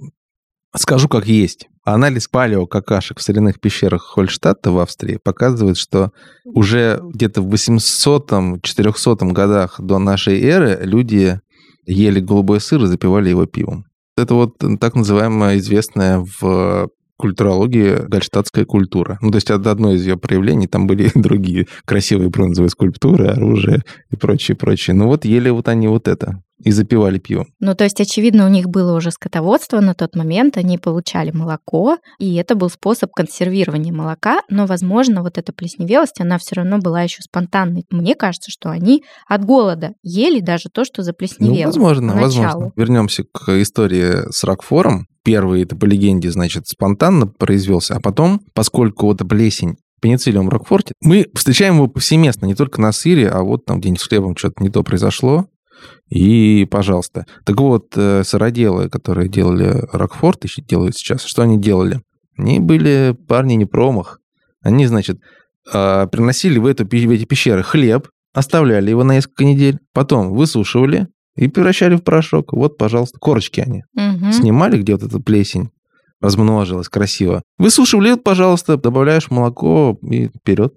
скажу 0.76 1.08
как 1.08 1.26
есть. 1.26 1.68
Анализ 1.84 2.28
палеокакашек 2.28 3.18
в 3.18 3.22
соляных 3.22 3.60
пещерах 3.60 4.02
Хольштадта 4.02 4.70
в 4.70 4.78
Австрии 4.78 5.18
показывает, 5.22 5.76
что 5.76 6.12
уже 6.44 6.98
где-то 7.02 7.42
в 7.42 7.52
800-400 7.52 9.32
годах 9.32 9.78
до 9.78 9.98
нашей 9.98 10.40
эры 10.42 10.78
люди 10.82 11.40
ели 11.84 12.20
голубой 12.20 12.60
сыр 12.60 12.82
и 12.84 12.86
запивали 12.86 13.28
его 13.28 13.44
пивом. 13.44 13.84
Это 14.16 14.34
вот 14.34 14.56
так 14.80 14.94
называемая 14.94 15.58
известная 15.58 16.26
в 16.40 16.88
культурологии 17.18 18.06
гальштадтская 18.08 18.64
культура. 18.64 19.18
Ну, 19.20 19.30
то 19.30 19.36
есть 19.36 19.50
это 19.50 19.70
одно 19.70 19.92
из 19.92 20.06
ее 20.06 20.16
проявлений, 20.16 20.66
там 20.66 20.86
были 20.86 21.10
другие 21.14 21.66
красивые 21.84 22.30
бронзовые 22.30 22.70
скульптуры, 22.70 23.26
оружие 23.26 23.82
и 24.10 24.16
прочее, 24.16 24.56
прочее. 24.56 24.94
Ну 24.94 25.06
вот 25.06 25.24
ели 25.24 25.50
вот 25.50 25.68
они 25.68 25.86
вот 25.88 26.08
это 26.08 26.42
и 26.62 26.70
запивали 26.70 27.18
пивом. 27.18 27.46
Ну, 27.60 27.74
то 27.74 27.84
есть, 27.84 28.00
очевидно, 28.00 28.46
у 28.46 28.48
них 28.48 28.68
было 28.68 28.96
уже 28.96 29.10
скотоводство 29.10 29.80
на 29.80 29.94
тот 29.94 30.14
момент, 30.16 30.56
они 30.56 30.78
получали 30.78 31.30
молоко, 31.30 31.98
и 32.18 32.34
это 32.36 32.54
был 32.54 32.70
способ 32.70 33.12
консервирования 33.12 33.92
молока, 33.92 34.42
но, 34.48 34.66
возможно, 34.66 35.22
вот 35.22 35.38
эта 35.38 35.52
плесневелость, 35.52 36.20
она 36.20 36.38
все 36.38 36.56
равно 36.56 36.78
была 36.78 37.02
еще 37.02 37.22
спонтанной. 37.22 37.84
Мне 37.90 38.14
кажется, 38.14 38.50
что 38.50 38.70
они 38.70 39.04
от 39.28 39.44
голода 39.44 39.92
ели 40.02 40.40
даже 40.40 40.68
то, 40.72 40.84
что 40.84 41.02
заплесневело. 41.02 41.60
Ну, 41.60 41.66
возможно, 41.66 42.14
возможно. 42.14 42.72
Вернемся 42.76 43.24
к 43.24 43.60
истории 43.60 44.30
с 44.30 44.44
Рокфором. 44.44 45.06
Первый, 45.24 45.62
это 45.62 45.74
по 45.74 45.86
легенде, 45.86 46.30
значит, 46.30 46.68
спонтанно 46.68 47.26
произвелся, 47.26 47.96
а 47.96 48.00
потом, 48.00 48.42
поскольку 48.52 49.06
вот 49.06 49.26
плесень 49.26 49.76
пенициллиум 50.04 50.50
Рокфорте, 50.50 50.92
мы 51.00 51.28
встречаем 51.34 51.76
его 51.76 51.86
повсеместно, 51.88 52.44
не 52.44 52.54
только 52.54 52.78
на 52.78 52.92
сыре, 52.92 53.30
а 53.30 53.42
вот 53.42 53.64
там 53.64 53.80
где-нибудь 53.80 54.02
с 54.02 54.06
хлебом 54.06 54.36
что-то 54.36 54.62
не 54.62 54.68
то 54.68 54.82
произошло, 54.82 55.46
и 56.08 56.66
пожалуйста. 56.70 57.26
Так 57.44 57.60
вот, 57.60 57.92
э, 57.96 58.22
сыроделы, 58.24 58.88
которые 58.88 59.28
делали 59.28 59.86
Рокфорт, 59.92 60.44
еще 60.44 60.62
делают 60.62 60.96
сейчас, 60.96 61.24
что 61.24 61.42
они 61.42 61.58
делали? 61.58 62.00
Они 62.36 62.60
были 62.60 63.16
парни 63.28 63.54
не 63.54 63.64
промах. 63.64 64.20
Они, 64.62 64.86
значит, 64.86 65.18
а, 65.72 66.06
приносили 66.06 66.58
в, 66.58 66.66
эту, 66.66 66.84
в 66.84 66.92
эти 66.92 67.24
пещеры 67.24 67.62
хлеб, 67.62 68.08
оставляли 68.32 68.90
его 68.90 69.04
на 69.04 69.12
несколько 69.12 69.44
недель, 69.44 69.78
потом 69.92 70.32
высушивали 70.32 71.08
и 71.36 71.48
превращали 71.48 71.96
в 71.96 72.02
порошок. 72.02 72.52
Вот, 72.52 72.76
пожалуйста, 72.76 73.18
корочки 73.18 73.60
они. 73.60 73.84
Угу. 73.94 74.32
Снимали, 74.32 74.80
где 74.80 74.94
вот 74.94 75.02
эта 75.02 75.20
плесень 75.20 75.70
размножилась 76.20 76.88
красиво. 76.88 77.42
Высушивали, 77.58 78.14
пожалуйста, 78.14 78.76
добавляешь 78.76 79.30
молоко 79.30 79.98
и 80.02 80.28
вперед. 80.28 80.74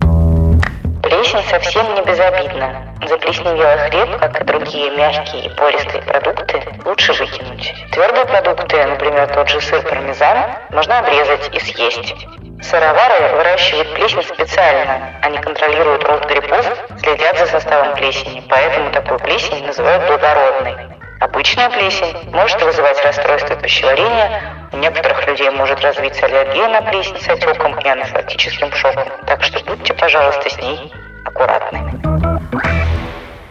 Плесень 1.27 1.49
совсем 1.49 1.93
не 1.93 2.01
безобидна. 2.03 2.95
Заплесневелый 3.05 3.89
хлеб, 3.89 4.17
как 4.17 4.39
и 4.39 4.43
другие 4.45 4.91
мягкие 4.91 5.47
и 5.47 5.49
пористые 5.49 6.01
продукты, 6.01 6.63
лучше 6.85 7.11
выкинуть. 7.11 7.73
Твердые 7.91 8.25
продукты, 8.25 8.81
например, 8.85 9.27
тот 9.33 9.49
же 9.49 9.59
сыр 9.59 9.81
пармезан, 9.81 10.37
можно 10.69 10.99
обрезать 10.99 11.53
и 11.53 11.59
съесть. 11.59 12.15
Сыровары 12.61 13.35
выращивают 13.35 13.93
плесень 13.95 14.23
специально. 14.23 15.19
Они 15.21 15.37
контролируют 15.39 16.05
рост 16.05 16.23
грибов, 16.27 16.65
следят 17.01 17.37
за 17.37 17.47
составом 17.47 17.93
плесени, 17.95 18.41
поэтому 18.47 18.89
такую 18.91 19.19
плесень 19.19 19.65
называют 19.65 20.07
благородной. 20.07 20.77
Обычная 21.19 21.69
плесень 21.69 22.29
может 22.31 22.61
вызывать 22.61 23.03
расстройство 23.03 23.57
пищеварения, 23.57 24.69
у 24.71 24.77
некоторых 24.77 25.27
людей 25.27 25.49
может 25.49 25.81
развиться 25.81 26.25
аллергия 26.25 26.69
на 26.69 26.81
плесень 26.83 27.19
с 27.19 27.27
отеком 27.27 27.77
и 27.79 27.87
анафилактическим 27.89 28.71
шоком. 28.71 29.09
Так 29.25 29.43
что 29.43 29.59
будьте, 29.65 29.93
пожалуйста, 29.93 30.49
с 30.49 30.57
ней 30.59 30.93
аккуратны. 31.27 32.87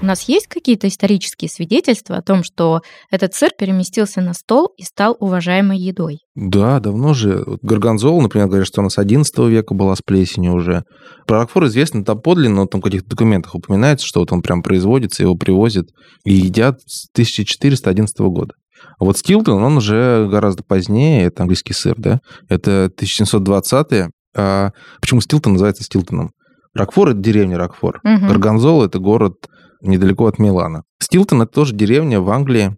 У 0.03 0.05
нас 0.05 0.29
есть 0.29 0.47
какие-то 0.47 0.89
исторические 0.89 1.49
свидетельства 1.49 2.17
о 2.17 2.23
том, 2.23 2.45
что 2.45 2.83
этот 3.11 3.35
сыр 3.35 3.51
переместился 3.59 4.21
на 4.21 4.35
стол 4.35 4.73
и 4.77 4.83
стал 4.83 5.17
уважаемой 5.19 5.79
едой? 5.79 6.19
Да, 6.35 6.79
давно 6.81 7.15
же. 7.15 7.45
Горгонзола, 7.63 8.21
например, 8.21 8.47
говорят, 8.47 8.69
что 8.69 8.83
у 8.83 8.85
нас 8.85 8.99
11 8.99 9.37
века 9.49 9.75
была 9.75 9.97
с 9.97 10.03
плесенью 10.03 10.53
уже. 10.53 10.85
Про 11.27 11.41
Рокфор 11.41 11.65
известно 11.67 12.05
там 12.05 12.21
подлинно, 12.21 12.57
но 12.57 12.67
там 12.67 12.83
в 12.83 12.85
каких-то 12.85 13.09
документах 13.09 13.55
упоминается, 13.55 14.07
что 14.07 14.21
вот 14.21 14.31
он 14.33 14.43
прям 14.43 14.63
производится, 14.63 15.23
его 15.23 15.35
привозят 15.35 15.87
и 16.25 16.35
едят 16.35 16.79
с 16.87 17.09
1411 17.13 18.19
года. 18.21 18.53
А 19.01 19.05
вот 19.05 19.19
Стилтон, 19.19 19.63
он 19.63 19.79
уже 19.79 20.29
гораздо 20.31 20.63
позднее, 20.63 21.25
это 21.25 21.43
английский 21.43 21.73
сыр, 21.73 21.95
да, 21.97 22.21
это 22.49 22.91
1720-е. 23.01 24.11
А 24.37 24.71
почему 25.01 25.21
Стилтон 25.23 25.55
называется 25.55 25.83
Стилтоном? 25.83 26.31
Рокфор– 26.77 27.09
это 27.11 27.19
деревня 27.19 27.59
Рокфор. 27.59 28.01
Мгм. 28.05 28.29
Горгонзола– 28.29 28.85
это 28.87 28.99
город 28.99 29.49
недалеко 29.81 30.27
от 30.27 30.39
Милана. 30.39 30.83
Стилтон– 31.01 31.43
это 31.43 31.53
тоже 31.53 31.75
деревня 31.75 32.21
в 32.21 32.31
Англии. 32.31 32.77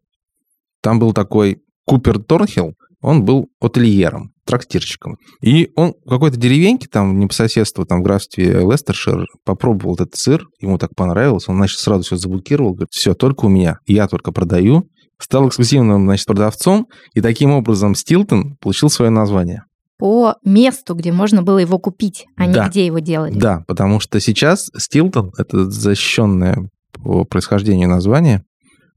Там 0.83 0.99
был 0.99 1.12
такой 1.12 1.59
Купер 1.85 2.19
Торнхилл, 2.23 2.75
он 3.00 3.25
был 3.25 3.49
ательером, 3.61 4.33
трактирщиком. 4.45 5.17
И 5.40 5.71
он 5.76 5.95
в 6.05 6.11
какой-то 6.11 6.37
деревеньке, 6.37 6.88
там, 6.90 7.19
не 7.19 7.26
по 7.26 7.35
соседству, 7.35 7.85
там, 7.85 8.00
в 8.00 8.02
графстве 8.02 8.61
Лестершир, 8.61 9.25
попробовал 9.45 9.95
этот 9.95 10.17
сыр, 10.17 10.45
ему 10.61 10.78
так 10.78 10.95
понравилось, 10.95 11.49
он, 11.49 11.57
значит, 11.57 11.78
сразу 11.78 12.02
все 12.02 12.17
заблокировал, 12.17 12.73
говорит, 12.73 12.90
все, 12.90 13.14
только 13.14 13.47
у 13.47 13.49
меня, 13.49 13.78
я 13.87 14.09
только 14.09 14.33
продаю. 14.33 14.88
Стал 15.21 15.49
эксклюзивным, 15.49 16.05
значит, 16.05 16.26
продавцом, 16.26 16.87
и 17.14 17.21
таким 17.21 17.50
образом 17.50 17.97
Стилтон 17.97 18.57
получил 18.61 18.88
свое 18.88 19.11
название. 19.11 19.64
По 19.99 20.37
месту, 20.45 20.95
где 20.95 21.12
можно 21.12 21.43
было 21.43 21.59
его 21.59 21.78
купить, 21.78 22.26
а 22.37 22.47
не 22.47 22.55
Да. 22.55 22.69
где 22.69 22.87
его 22.87 23.00
делали. 23.00 23.38
Да, 23.38 23.64
потому 23.67 23.99
что 24.00 24.21
сейчас 24.21 24.71
Стилтон, 24.76 25.33
это 25.37 25.69
защищенное 25.69 26.71
по 26.93 27.25
происхождению 27.25 27.88
название, 27.88 28.45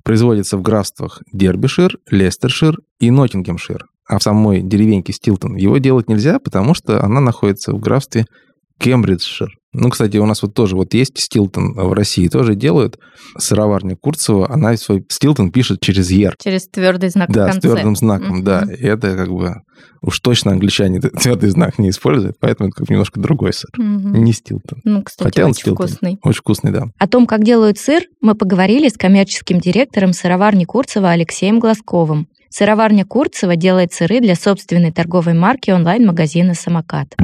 производится 0.04 0.58
в 0.58 0.62
графствах 0.62 1.22
Дербишир, 1.34 1.98
Лестершир 2.10 2.78
и 3.00 3.12
Ноттингемшир. 3.12 3.86
А 4.08 4.20
в 4.20 4.24
самой 4.24 4.62
деревеньке 4.62 5.14
Стилтон 5.14 5.56
его 5.56 5.78
делать 5.78 6.08
нельзя, 6.10 6.40
потому 6.40 6.74
что 6.74 7.04
она 7.04 7.20
находится 7.20 7.72
в 7.72 7.80
графстве 7.80 8.26
Кембриджшир. 8.80 9.56
Ну, 9.74 9.90
кстати, 9.90 10.18
у 10.18 10.26
нас 10.26 10.42
вот 10.42 10.54
тоже 10.54 10.76
вот 10.76 10.94
есть 10.94 11.18
Стилтон 11.18 11.74
в 11.74 11.94
России, 11.94 12.28
тоже 12.28 12.56
делают. 12.56 13.00
Сыроварня 13.38 13.96
Курцева, 13.96 14.52
она 14.52 14.76
свой 14.76 15.06
Стилтон 15.08 15.50
пишет 15.52 15.80
через 15.80 16.12
Ер. 16.12 16.36
Через 16.44 16.68
твердый 16.68 17.10
знак 17.10 17.30
в 17.30 17.32
Да, 17.34 17.48
с 17.48 17.52
конце. 17.54 17.70
твердым 17.70 17.96
знаком, 17.96 18.36
Мгм. 18.38 18.44
да. 18.44 18.64
И 18.70 18.84
это 18.84 19.16
как 19.16 19.30
бы 19.30 19.62
уж 20.02 20.20
точно 20.20 20.52
англичане 20.52 21.00
твердый 21.00 21.50
знак 21.52 21.80
не 21.80 21.90
используют, 21.90 22.36
поэтому 22.40 22.68
это 22.70 22.80
как 22.80 22.88
бы 22.88 22.94
немножко 22.94 23.22
другой 23.22 23.54
сыр. 23.54 23.70
Мгм. 23.78 24.22
Не 24.24 24.34
Стилтон. 24.34 24.82
Ну, 24.84 25.04
кстати, 25.04 25.24
Хотя 25.28 25.44
он 25.46 25.52
очень 25.52 25.62
Стилтон. 25.62 25.88
вкусный. 25.88 26.20
Очень 26.24 26.40
вкусный, 26.40 26.72
да. 26.72 26.84
О 26.98 27.08
том, 27.08 27.26
как 27.26 27.44
делают 27.46 27.78
сыр, 27.78 28.04
мы 28.20 28.36
поговорили 28.36 28.90
с 28.90 28.98
коммерческим 28.98 29.60
директором 29.62 30.12
сыроварни 30.12 30.66
Курцева 30.66 31.12
Алексеем 31.12 31.60
Глазковым. 31.62 32.28
Сыроварня 32.50 33.06
Курцева 33.06 33.56
делает 33.56 33.94
сыры 33.94 34.20
для 34.20 34.36
собственной 34.36 34.92
торговой 34.92 35.34
марки 35.34 35.72
онлайн-магазина 35.72 36.56
«Самокат». 36.56 37.16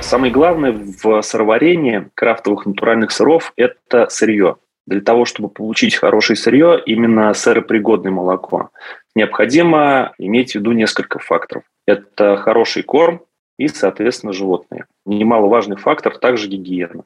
Самое 0.00 0.32
главное 0.32 0.72
в 0.72 1.22
сыроварении 1.22 2.08
крафтовых 2.14 2.66
натуральных 2.66 3.10
сыров– 3.10 3.52
это 3.56 4.08
сырье. 4.08 4.56
Для 4.86 5.00
того, 5.00 5.24
чтобы 5.24 5.48
получить 5.48 5.96
хорошее 5.96 6.36
сырье, 6.36 6.80
именно 6.84 7.32
сыропригодное 7.32 8.12
молоко, 8.12 8.70
необходимо 9.14 10.12
иметь 10.18 10.52
в 10.52 10.54
виду 10.56 10.72
несколько 10.72 11.18
факторов. 11.18 11.64
Это 11.86 12.36
хороший 12.36 12.82
корм 12.82 13.22
и, 13.58 13.68
соответственно, 13.68 14.32
животные. 14.32 14.86
Немаловажный 15.06 15.76
фактор 15.76 16.16
также 16.18 16.48
гигиена. 16.48 17.04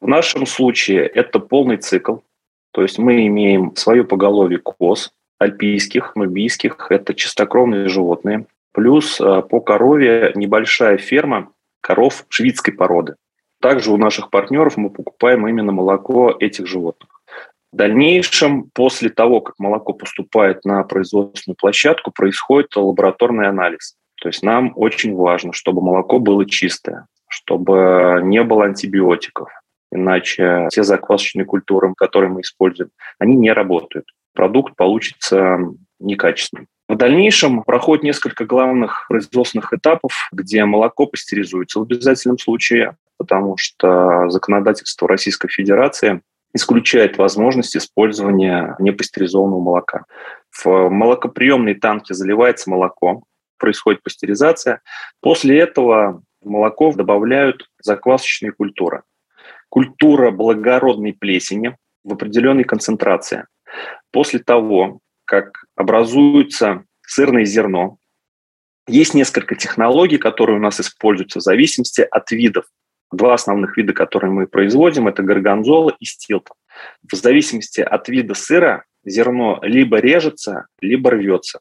В 0.00 0.06
нашем 0.06 0.46
случае 0.46 1.06
это 1.06 1.40
полный 1.40 1.78
цикл. 1.78 2.18
То 2.72 2.82
есть 2.82 2.98
мы 2.98 3.26
имеем 3.26 3.74
свое 3.74 4.04
поголовье 4.04 4.58
коз, 4.58 5.10
альпийских, 5.38 6.14
нубийских, 6.14 6.86
это 6.90 7.14
чистокровные 7.14 7.88
животные. 7.88 8.46
Плюс 8.72 9.20
э, 9.20 9.42
по 9.42 9.60
корове 9.60 10.32
небольшая 10.34 10.98
ферма 10.98 11.50
коров 11.86 12.24
шведской 12.28 12.74
породы. 12.74 13.14
Также 13.60 13.92
у 13.92 13.96
наших 13.96 14.30
партнеров 14.30 14.76
мы 14.76 14.90
покупаем 14.90 15.46
именно 15.46 15.70
молоко 15.70 16.34
этих 16.40 16.66
животных. 16.66 17.22
В 17.72 17.76
дальнейшем, 17.76 18.70
после 18.74 19.08
того, 19.08 19.40
как 19.40 19.54
молоко 19.58 19.92
поступает 19.92 20.64
на 20.64 20.82
производственную 20.82 21.56
площадку, 21.56 22.10
происходит 22.10 22.74
лабораторный 22.74 23.46
анализ. 23.46 23.94
То 24.20 24.28
есть 24.28 24.42
нам 24.42 24.72
очень 24.74 25.14
важно, 25.14 25.52
чтобы 25.52 25.80
молоко 25.80 26.18
было 26.18 26.44
чистое, 26.44 27.06
чтобы 27.28 28.20
не 28.24 28.42
было 28.42 28.64
антибиотиков. 28.64 29.48
Иначе 29.92 30.66
те 30.72 30.82
заквасочные 30.82 31.44
культуры, 31.44 31.94
которые 31.96 32.30
мы 32.30 32.40
используем, 32.40 32.90
они 33.20 33.36
не 33.36 33.52
работают. 33.52 34.06
Продукт 34.34 34.74
получится 34.74 35.58
некачественным. 36.00 36.66
В 36.88 36.94
дальнейшем 36.94 37.64
проходит 37.64 38.04
несколько 38.04 38.44
главных 38.44 39.06
производственных 39.08 39.72
этапов, 39.72 40.28
где 40.30 40.64
молоко 40.64 41.06
пастеризуется 41.06 41.80
в 41.80 41.82
обязательном 41.82 42.38
случае, 42.38 42.96
потому 43.18 43.56
что 43.56 44.28
законодательство 44.28 45.08
Российской 45.08 45.48
Федерации 45.48 46.22
исключает 46.54 47.18
возможность 47.18 47.76
использования 47.76 48.76
непастеризованного 48.78 49.60
молока. 49.60 50.04
В 50.50 50.88
молокоприемные 50.88 51.74
танки 51.74 52.12
заливается 52.12 52.70
молоко, 52.70 53.24
происходит 53.58 54.02
пастеризация. 54.02 54.80
После 55.20 55.58
этого 55.58 56.22
в 56.40 56.48
молоко 56.48 56.92
добавляют 56.92 57.68
заквасочные 57.82 58.52
культуры. 58.52 59.02
Культура 59.68 60.30
благородной 60.30 61.12
плесени 61.12 61.76
в 62.04 62.12
определенной 62.12 62.64
концентрации. 62.64 63.46
После 64.12 64.38
того, 64.38 65.00
как 65.26 65.64
образуется 65.74 66.84
сырное 67.02 67.44
зерно, 67.44 67.98
есть 68.88 69.14
несколько 69.14 69.56
технологий, 69.56 70.18
которые 70.18 70.56
у 70.56 70.62
нас 70.62 70.80
используются 70.80 71.40
в 71.40 71.42
зависимости 71.42 72.06
от 72.08 72.30
видов. 72.30 72.64
Два 73.12 73.34
основных 73.34 73.76
вида, 73.76 73.92
которые 73.92 74.30
мы 74.30 74.46
производим, 74.46 75.08
это 75.08 75.22
горгонзола 75.22 75.94
и 75.98 76.04
стилтон. 76.04 76.56
В 77.10 77.14
зависимости 77.14 77.80
от 77.80 78.08
вида 78.08 78.34
сыра 78.34 78.84
зерно 79.04 79.58
либо 79.62 79.98
режется, 79.98 80.66
либо 80.80 81.10
рвется. 81.10 81.60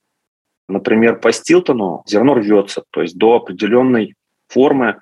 Например, 0.67 1.19
по 1.19 1.31
стилтону 1.31 2.03
зерно 2.07 2.33
рвется, 2.33 2.83
то 2.89 3.01
есть 3.01 3.17
до 3.17 3.35
определенной 3.35 4.15
формы. 4.47 4.99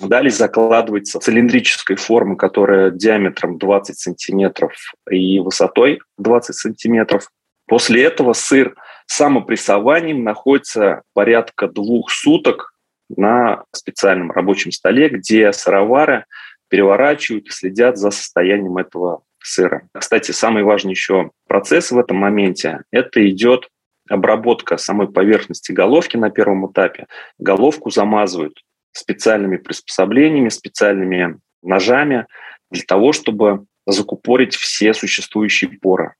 Далее 0.00 0.30
закладывается 0.30 1.20
цилиндрической 1.20 1.96
формы, 1.96 2.36
которая 2.36 2.90
диаметром 2.90 3.58
20 3.58 3.98
сантиметров 3.98 4.72
и 5.10 5.38
высотой 5.38 6.00
20 6.18 6.54
сантиметров. 6.54 7.28
После 7.66 8.04
этого 8.04 8.32
сыр 8.32 8.74
самопрессованием 9.06 10.22
находится 10.24 11.02
порядка 11.12 11.68
двух 11.68 12.10
суток 12.10 12.74
на 13.08 13.64
специальном 13.72 14.30
рабочем 14.30 14.72
столе, 14.72 15.08
где 15.08 15.52
сыровары 15.52 16.24
переворачивают 16.68 17.46
и 17.46 17.50
следят 17.50 17.98
за 17.98 18.10
состоянием 18.10 18.76
этого 18.78 19.22
сыра. 19.42 19.88
Кстати, 19.92 20.32
самый 20.32 20.62
важный 20.62 20.90
еще 20.90 21.30
процесс 21.46 21.90
в 21.90 21.98
этом 21.98 22.16
моменте– 22.16 22.82
это 22.90 23.28
идет 23.28 23.68
обработка 24.08 24.76
самой 24.76 25.10
поверхности 25.10 25.72
головки 25.72 26.16
на 26.16 26.30
первом 26.30 26.70
этапе. 26.70 27.06
Головку 27.38 27.90
замазывают 27.90 28.62
специальными 28.92 29.56
приспособлениями, 29.56 30.48
специальными 30.48 31.38
ножами 31.62 32.26
для 32.70 32.84
того, 32.84 33.12
чтобы 33.12 33.66
закупорить 33.86 34.54
все 34.54 34.94
существующие 34.94 35.70
поры. 35.70 36.14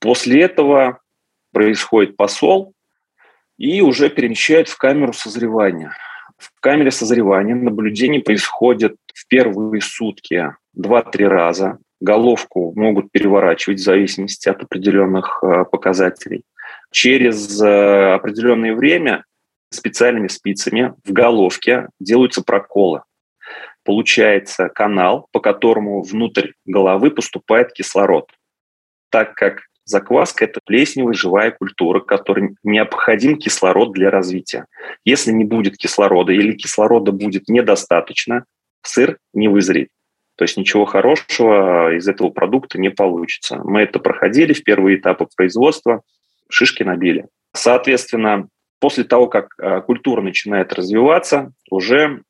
После 0.00 0.42
этого 0.42 1.00
происходит 1.52 2.16
посол 2.16 2.74
и 3.56 3.80
уже 3.80 4.10
перемещают 4.10 4.68
в 4.68 4.76
камеру 4.76 5.12
созревания. 5.12 5.92
В 6.36 6.52
камере 6.60 6.92
созревания 6.92 7.56
наблюдение 7.56 8.22
происходит 8.22 8.96
в 9.12 9.26
первые 9.26 9.80
сутки 9.82 10.54
2-3 10.76 11.26
раза. 11.26 11.78
Головку 12.00 12.72
могут 12.76 13.10
переворачивать 13.10 13.80
в 13.80 13.82
зависимости 13.82 14.48
от 14.48 14.62
определенных 14.62 15.42
э, 15.42 15.64
показателей. 15.64 16.44
Через 16.92 17.60
э, 17.60 18.14
определенное 18.14 18.74
время 18.76 19.24
специальными 19.70 20.28
спицами 20.28 20.94
в 21.04 21.12
головке 21.12 21.88
делаются 21.98 22.42
проколы. 22.42 23.02
Получается 23.84 24.68
канал, 24.68 25.26
по 25.32 25.40
которому 25.40 26.02
внутрь 26.02 26.52
головы 26.64 27.10
поступает 27.10 27.72
кислород. 27.72 28.30
Так 29.10 29.34
как 29.34 29.62
закваска– 29.88 30.44
это 30.46 30.60
плесневая 30.64 31.14
живая 31.14 31.50
культура, 31.50 32.00
которой 32.00 32.56
необходим 32.62 33.36
кислород 33.36 33.92
для 33.92 34.10
развития. 34.10 34.66
Если 35.04 35.32
не 35.32 35.44
будет 35.44 35.76
кислорода 35.76 36.32
или 36.32 36.52
кислорода 36.52 37.12
будет 37.12 37.48
недостаточно, 37.48 38.44
сыр 38.82 39.18
не 39.32 39.48
вызреет. 39.48 39.88
То 40.36 40.44
есть 40.44 40.56
ничего 40.56 40.84
хорошего 40.84 41.94
из 41.96 42.06
этого 42.06 42.30
продукта 42.30 42.78
не 42.78 42.90
получится. 42.90 43.60
Мы 43.64 43.82
это 43.82 43.98
проходили 43.98 44.52
в 44.52 44.62
первые 44.62 44.98
этапы 44.98 45.26
производства, 45.36 46.02
шишки 46.48 46.84
набили. 46.84 47.26
Соответственно, 47.54 48.48
После 48.80 49.04
того, 49.04 49.26
как 49.26 49.54
э, 49.58 49.80
культура 49.82 50.22
начинает 50.22 50.72
развиваться, 50.72 51.52
уже 51.70 52.22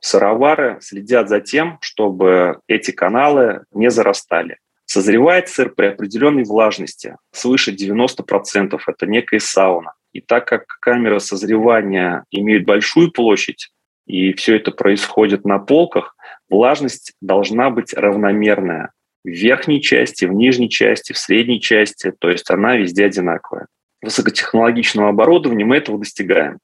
сыровары 0.00 0.78
следят 0.80 1.28
за 1.28 1.40
тем, 1.40 1.78
чтобы 1.80 2.60
эти 2.68 2.92
каналы 2.92 3.64
не 3.72 3.90
зарастали. 3.90 4.58
Созревает 4.86 5.48
сыр 5.48 5.70
при 5.74 5.86
определенной 5.86 6.44
влажности, 6.44 7.16
свыше 7.32 7.72
90%, 7.72 8.80
это 8.86 9.06
некая 9.06 9.40
сауна. 9.40 9.94
И 10.12 10.20
так 10.20 10.46
как 10.46 10.64
камеры 10.80 11.20
созревания 11.20 12.24
имеют 12.30 12.64
большую 12.64 13.10
площадь, 13.10 13.70
и 14.06 14.32
все 14.32 14.56
это 14.56 14.70
происходит 14.70 15.44
на 15.44 15.58
полках, 15.58 16.16
влажность 16.48 17.12
должна 17.20 17.70
быть 17.70 17.92
равномерная 17.92 18.92
в 19.24 19.28
верхней 19.28 19.82
части, 19.82 20.24
в 20.24 20.32
нижней 20.32 20.70
части, 20.70 21.12
в 21.12 21.18
средней 21.18 21.60
части, 21.60 22.12
то 22.18 22.30
есть 22.30 22.48
она 22.50 22.76
везде 22.76 23.04
одинаковая 23.04 23.66
высокотехнологичного 24.02 25.10
оборудования 25.10 25.64
мы 25.64 25.76
этого 25.76 25.98
достигаем. 25.98 26.58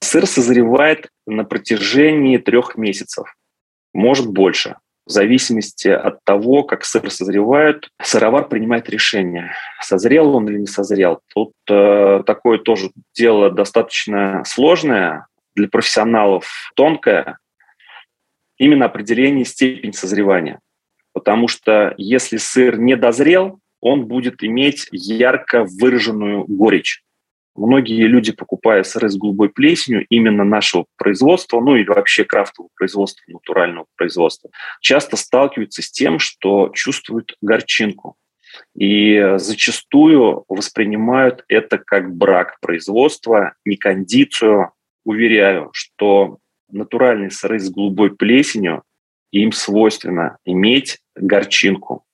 Сыр 0.00 0.26
созревает 0.26 1.08
на 1.26 1.44
протяжении 1.44 2.38
трех 2.38 2.76
месяцев, 2.76 3.34
может 3.92 4.26
больше. 4.26 4.76
В 5.04 5.10
зависимости 5.10 5.88
от 5.88 6.22
того, 6.24 6.62
как 6.62 6.84
сыр 6.84 7.10
созревает, 7.10 7.88
сыровар 8.00 8.48
принимает 8.48 8.88
решение, 8.88 9.52
созрел 9.80 10.36
он 10.36 10.48
или 10.48 10.58
не 10.58 10.66
созрел. 10.66 11.20
Тут 11.34 11.52
э, 11.68 12.22
такое 12.24 12.58
тоже 12.58 12.90
дело 13.14 13.50
достаточно 13.50 14.44
сложное, 14.46 15.26
для 15.54 15.68
профессионалов 15.68 16.72
тонкое, 16.76 17.38
именно 18.58 18.86
определение 18.86 19.44
степени 19.44 19.92
созревания. 19.92 20.60
Потому 21.12 21.48
что 21.48 21.94
если 21.98 22.38
сыр 22.38 22.78
не 22.78 22.96
дозрел, 22.96 23.58
он 23.80 24.06
будет 24.06 24.42
иметь 24.42 24.88
ярко 24.92 25.64
выраженную 25.64 26.44
горечь. 26.46 27.02
Многие 27.54 28.06
люди, 28.06 28.32
покупая 28.32 28.82
сыры 28.82 29.10
с 29.10 29.16
голубой 29.16 29.50
плесенью 29.50 30.06
именно 30.08 30.42
нашего 30.42 30.86
производства, 30.96 31.60
ну 31.60 31.76
или 31.76 31.86
вообще 31.86 32.24
крафтового 32.24 32.70
производства, 32.74 33.22
натурального 33.30 33.86
производства, 33.96 34.50
часто 34.80 35.16
сталкиваются 35.16 35.82
с 35.82 35.90
тем, 35.90 36.18
что 36.18 36.70
чувствуют 36.74 37.36
горчинку. 37.42 38.16
И 38.74 39.34
зачастую 39.36 40.44
воспринимают 40.48 41.44
это 41.48 41.78
как 41.78 42.14
брак 42.14 42.58
производства, 42.60 43.54
не 43.64 43.76
кондицию. 43.76 44.72
Уверяю, 45.04 45.70
что 45.72 46.38
натуральные 46.70 47.30
сыры 47.30 47.58
с 47.58 47.70
голубой 47.70 48.14
плесенью, 48.14 48.82
им 49.30 49.52
свойственно 49.52 50.38
иметь 50.44 51.00
горчинку 51.14 52.04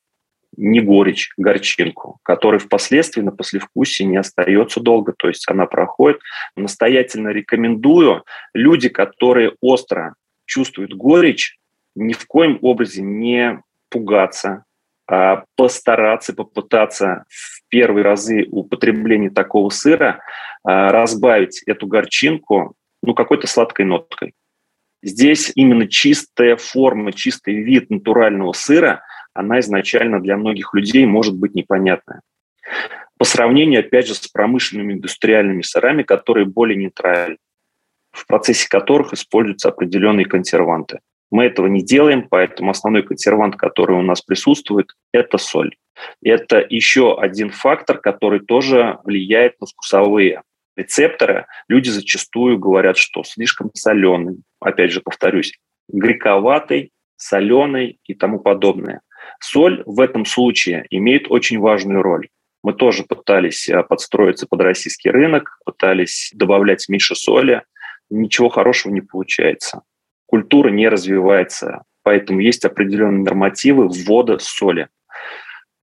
не 0.56 0.80
горечь, 0.80 1.32
горчинку, 1.36 2.18
которая 2.22 2.58
впоследствии 2.58 3.20
на 3.20 3.32
послевкусии 3.32 4.04
не 4.04 4.16
остается 4.16 4.80
долго, 4.80 5.14
то 5.16 5.28
есть 5.28 5.48
она 5.48 5.66
проходит. 5.66 6.20
Настоятельно 6.56 7.28
рекомендую 7.28 8.24
люди, 8.54 8.88
которые 8.88 9.52
остро 9.60 10.14
чувствуют 10.46 10.94
горечь, 10.94 11.58
ни 11.94 12.12
в 12.12 12.26
коем 12.26 12.58
образе 12.62 13.02
не 13.02 13.60
пугаться, 13.90 14.64
а 15.06 15.44
постараться, 15.56 16.34
попытаться 16.34 17.24
в 17.28 17.62
первые 17.68 18.04
разы 18.04 18.46
употребления 18.50 19.30
такого 19.30 19.70
сыра 19.70 20.20
а, 20.64 20.92
разбавить 20.92 21.62
эту 21.66 21.86
горчинку 21.86 22.74
ну, 23.02 23.14
какой-то 23.14 23.46
сладкой 23.46 23.86
ноткой. 23.86 24.34
Здесь 25.02 25.52
именно 25.54 25.86
чистая 25.86 26.56
форма, 26.56 27.12
чистый 27.12 27.62
вид 27.62 27.90
натурального 27.90 28.52
сыра– 28.52 29.02
она 29.38 29.60
изначально 29.60 30.20
для 30.20 30.36
многих 30.36 30.74
людей 30.74 31.06
может 31.06 31.36
быть 31.36 31.54
непонятная. 31.54 32.22
По 33.18 33.24
сравнению, 33.24 33.80
опять 33.80 34.08
же, 34.08 34.14
с 34.14 34.26
промышленными 34.26 34.94
индустриальными 34.94 35.62
сырами, 35.62 36.02
которые 36.02 36.44
более 36.44 36.76
нейтральны, 36.76 37.36
в 38.10 38.26
процессе 38.26 38.68
которых 38.68 39.12
используются 39.12 39.68
определенные 39.68 40.26
консерванты. 40.26 40.98
Мы 41.30 41.44
этого 41.44 41.68
не 41.68 41.82
делаем, 41.82 42.26
поэтому 42.28 42.72
основной 42.72 43.04
консервант, 43.04 43.54
который 43.54 43.96
у 43.96 44.02
нас 44.02 44.22
присутствует, 44.22 44.92
это 45.12 45.38
соль. 45.38 45.76
Это 46.20 46.64
еще 46.68 47.16
один 47.20 47.50
фактор, 47.50 47.98
который 47.98 48.40
тоже 48.40 48.98
влияет 49.04 49.60
на 49.60 49.66
вкусовые 49.68 50.42
рецепторы. 50.76 51.46
Люди 51.68 51.90
зачастую 51.90 52.58
говорят, 52.58 52.96
что 52.96 53.22
слишком 53.22 53.70
соленый, 53.74 54.42
опять 54.60 54.90
же 54.90 55.00
повторюсь, 55.00 55.52
горьковатый, 55.88 56.90
соленый 57.16 57.98
и 58.04 58.14
тому 58.14 58.40
подобное. 58.40 59.00
Соль 59.40 59.82
в 59.86 60.00
этом 60.00 60.24
случае 60.24 60.86
имеет 60.90 61.30
очень 61.30 61.58
важную 61.58 62.02
роль. 62.02 62.28
Мы 62.62 62.72
тоже 62.72 63.04
пытались 63.04 63.68
э, 63.68 63.82
подстроиться 63.82 64.46
под 64.46 64.60
российский 64.62 65.10
рынок, 65.10 65.58
пытались 65.64 66.30
добавлять 66.34 66.88
меньше 66.88 67.14
соли. 67.14 67.62
Ничего 68.10 68.48
хорошего 68.48 68.92
не 68.92 69.00
получается. 69.00 69.82
Культура 70.26 70.70
не 70.70 70.88
развивается, 70.88 71.84
поэтому 72.02 72.40
есть 72.40 72.64
определенные 72.64 73.22
нормативы 73.22 73.88
ввода 73.88 74.38
соли. 74.38 74.88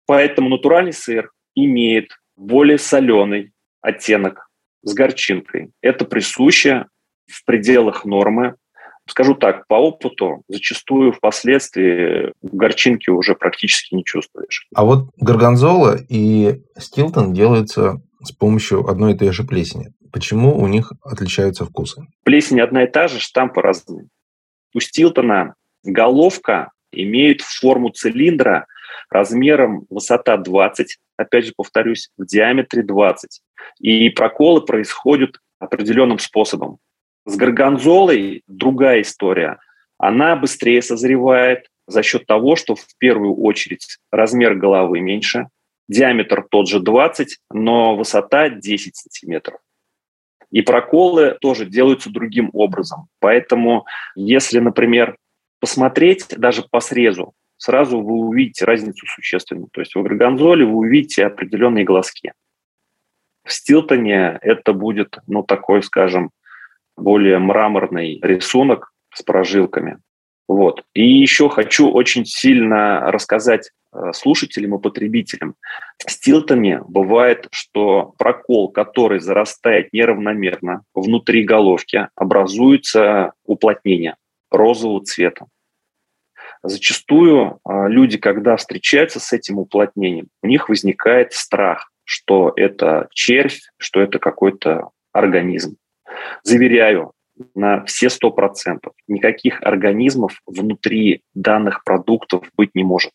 Поэтому 0.05 0.49
натуральный 0.49 0.93
сыр 0.93 1.31
имеет 1.55 2.17
более 2.35 2.77
соленый 2.77 3.51
оттенок 3.81 4.49
с 4.83 4.93
горчинкой. 4.93 5.71
Это 5.81 6.05
присуще 6.05 6.85
в 7.27 7.45
пределах 7.45 8.05
нормы 8.05 8.55
Скажу 9.07 9.35
так, 9.35 9.67
по 9.67 9.75
опыту 9.75 10.43
зачастую 10.47 11.11
впоследствии 11.11 12.33
горчинки 12.41 13.09
уже 13.09 13.35
практически 13.35 13.95
не 13.95 14.03
чувствуешь. 14.03 14.67
А 14.75 14.85
вот 14.85 15.09
горгонзола 15.17 15.97
и 16.07 16.61
стилтон 16.77 17.33
делаются 17.33 18.01
с 18.23 18.31
помощью 18.31 18.87
одной 18.87 19.13
и 19.13 19.17
той 19.17 19.31
же 19.31 19.43
плесени. 19.43 19.93
Почему 20.11 20.57
у 20.57 20.67
них 20.67 20.91
отличаются 21.03 21.65
вкусы? 21.65 22.03
Плесень 22.23 22.61
одна 22.61 22.83
и 22.83 22.87
та 22.87 23.07
же, 23.07 23.19
штампы 23.19 23.61
разные. 23.61 24.07
У 24.73 24.79
стилтона 24.79 25.55
головка 25.83 26.71
имеет 26.91 27.41
форму 27.41 27.89
цилиндра 27.89 28.67
размером 29.09 29.85
высота 29.89 30.37
20, 30.37 30.97
опять 31.17 31.45
же 31.45 31.53
повторюсь, 31.55 32.09
в 32.17 32.25
диаметре 32.25 32.83
20. 32.83 33.41
И 33.79 34.09
проколы 34.09 34.61
происходят 34.61 35.37
определенным 35.59 36.19
способом. 36.19 36.77
С 37.25 37.35
горгонзолой 37.35 38.43
другая 38.47 39.01
история. 39.01 39.59
Она 39.97 40.35
быстрее 40.35 40.81
созревает 40.81 41.67
за 41.87 42.01
счет 42.03 42.25
того, 42.25 42.55
что 42.55 42.75
в 42.75 42.85
первую 42.97 43.35
очередь 43.35 43.97
размер 44.11 44.55
головы 44.55 45.01
меньше, 45.01 45.47
диаметр 45.87 46.45
тот 46.49 46.67
же 46.67 46.79
20, 46.79 47.37
но 47.51 47.95
высота 47.95 48.49
10 48.49 48.95
сантиметров. 48.95 49.59
И 50.49 50.61
проколы 50.61 51.37
тоже 51.39 51.65
делаются 51.65 52.09
другим 52.09 52.49
образом. 52.53 53.07
Поэтому, 53.19 53.85
если, 54.15 54.59
например, 54.59 55.15
посмотреть 55.59 56.27
даже 56.29 56.63
по 56.63 56.79
срезу, 56.79 57.33
сразу 57.57 58.01
вы 58.01 58.13
увидите 58.13 58.65
разницу 58.65 59.05
существенную. 59.05 59.69
То 59.71 59.81
есть 59.81 59.95
в 59.95 60.01
горгонзоле 60.01 60.65
вы 60.65 60.73
увидите 60.73 61.25
определенные 61.25 61.85
глазки. 61.85 62.33
В 63.43 63.53
Стилтоне 63.53 64.39
это 64.41 64.73
будет, 64.73 65.19
ну, 65.27 65.43
такой, 65.43 65.83
скажем, 65.83 66.31
более 66.97 67.39
мраморный 67.39 68.19
рисунок 68.21 68.91
с 69.13 69.21
прожилками. 69.23 69.99
Вот. 70.47 70.83
И 70.93 71.07
еще 71.07 71.49
хочу 71.49 71.89
очень 71.89 72.25
сильно 72.25 73.09
рассказать 73.09 73.71
э, 73.93 74.11
слушателям 74.13 74.75
и 74.75 74.81
потребителям. 74.81 75.55
В 76.05 76.11
Стилтоне 76.11 76.81
бывает, 76.85 77.47
что 77.51 78.13
прокол, 78.17 78.69
который 78.69 79.19
зарастает 79.19 79.93
неравномерно 79.93 80.83
внутри 80.93 81.45
головки, 81.45 82.09
образуется 82.15 83.31
уплотнение 83.45 84.17
розового 84.49 85.03
цвета. 85.05 85.45
Зачастую 86.63 87.59
э, 87.67 87.87
люди, 87.87 88.17
когда 88.17 88.55
встречаются 88.57 89.19
с 89.19 89.31
этим 89.33 89.57
уплотнением, 89.57 90.27
у 90.43 90.47
них 90.47 90.67
возникает 90.67 91.31
страх, 91.33 91.91
что 92.03 92.51
это 92.55 93.07
червь, 93.13 93.61
что 93.77 94.01
это 94.01 94.19
какой-то 94.19 94.89
организм. 95.13 95.77
Заверяю, 96.43 97.13
на 97.55 97.83
все 97.85 98.09
сто 98.09 98.31
процентов. 98.31 98.93
Никаких 99.07 99.61
организмов 99.61 100.41
внутри 100.45 101.23
данных 101.33 101.83
продуктов 101.83 102.43
быть 102.55 102.71
не 102.75 102.83
может. 102.83 103.11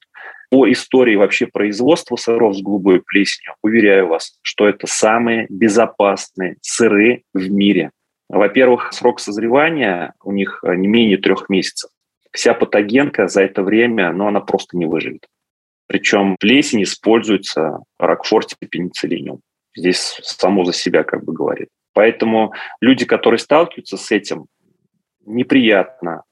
По 0.50 0.70
истории 0.70 1.16
вообще 1.16 1.46
производства 1.46 2.16
сыров 2.16 2.56
с 2.56 2.62
голубой 2.62 3.02
плесенью, 3.02 3.54
уверяю 3.62 4.08
вас, 4.08 4.38
что 4.42 4.68
это 4.68 4.86
самые 4.86 5.46
безопасные 5.48 6.56
сыры 6.60 7.22
в 7.34 7.50
мире. 7.50 7.90
Во-первых, 8.28 8.92
срок 8.92 9.20
созревания 9.20 10.14
у 10.22 10.32
них 10.32 10.60
не 10.62 10.86
менее 10.86 11.18
трех 11.18 11.48
месяцев. 11.48 11.90
Вся 12.32 12.54
патогенка 12.54 13.28
за 13.28 13.42
это 13.42 13.62
время, 13.62 14.12
ну, 14.12 14.28
она 14.28 14.40
просто 14.40 14.76
не 14.76 14.86
выживет. 14.86 15.26
Причем 15.88 16.36
плесень 16.38 16.82
используется 16.82 17.78
ракфорте 17.98 18.56
пенициллиниум. 18.68 19.40
Здесь 19.76 20.20
само 20.22 20.64
за 20.64 20.72
себя 20.72 21.02
как 21.04 21.24
бы 21.24 21.32
говорит. 21.32 21.68
Поэтому 21.96 22.52
люди, 22.82 23.06
которые 23.06 23.38
сталкиваются 23.38 23.96
с 23.96 24.12
этим, 24.12 24.48
неприятно. 25.24 26.24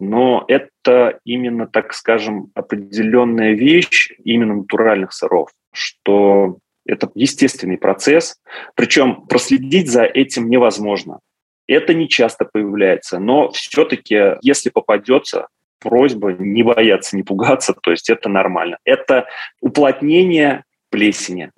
Но 0.00 0.44
это 0.48 1.20
именно, 1.24 1.68
так 1.68 1.94
скажем, 1.94 2.50
определенная 2.54 3.52
вещь 3.52 4.10
именно 4.24 4.56
натуральных 4.56 5.12
сыров, 5.12 5.50
что 5.72 6.58
это 6.84 7.08
естественный 7.14 7.78
процесс, 7.78 8.40
причем 8.74 9.28
проследить 9.28 9.88
за 9.88 10.02
этим 10.02 10.50
невозможно. 10.50 11.20
Это 11.68 11.94
не 11.94 12.08
часто 12.08 12.44
появляется, 12.44 13.20
но 13.20 13.52
все-таки, 13.52 14.38
если 14.42 14.70
попадется, 14.70 15.46
просьба 15.78 16.32
не 16.32 16.64
бояться, 16.64 17.16
не 17.16 17.22
пугаться, 17.22 17.74
то 17.80 17.92
есть 17.92 18.10
это 18.10 18.28
нормально. 18.28 18.78
Это 18.84 19.28
уплотнение 19.60 20.64
плесени. 20.90 21.52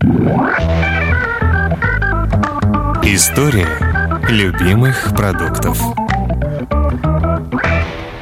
История 3.15 3.69
любимых 4.29 5.15
продуктов. 5.15 5.81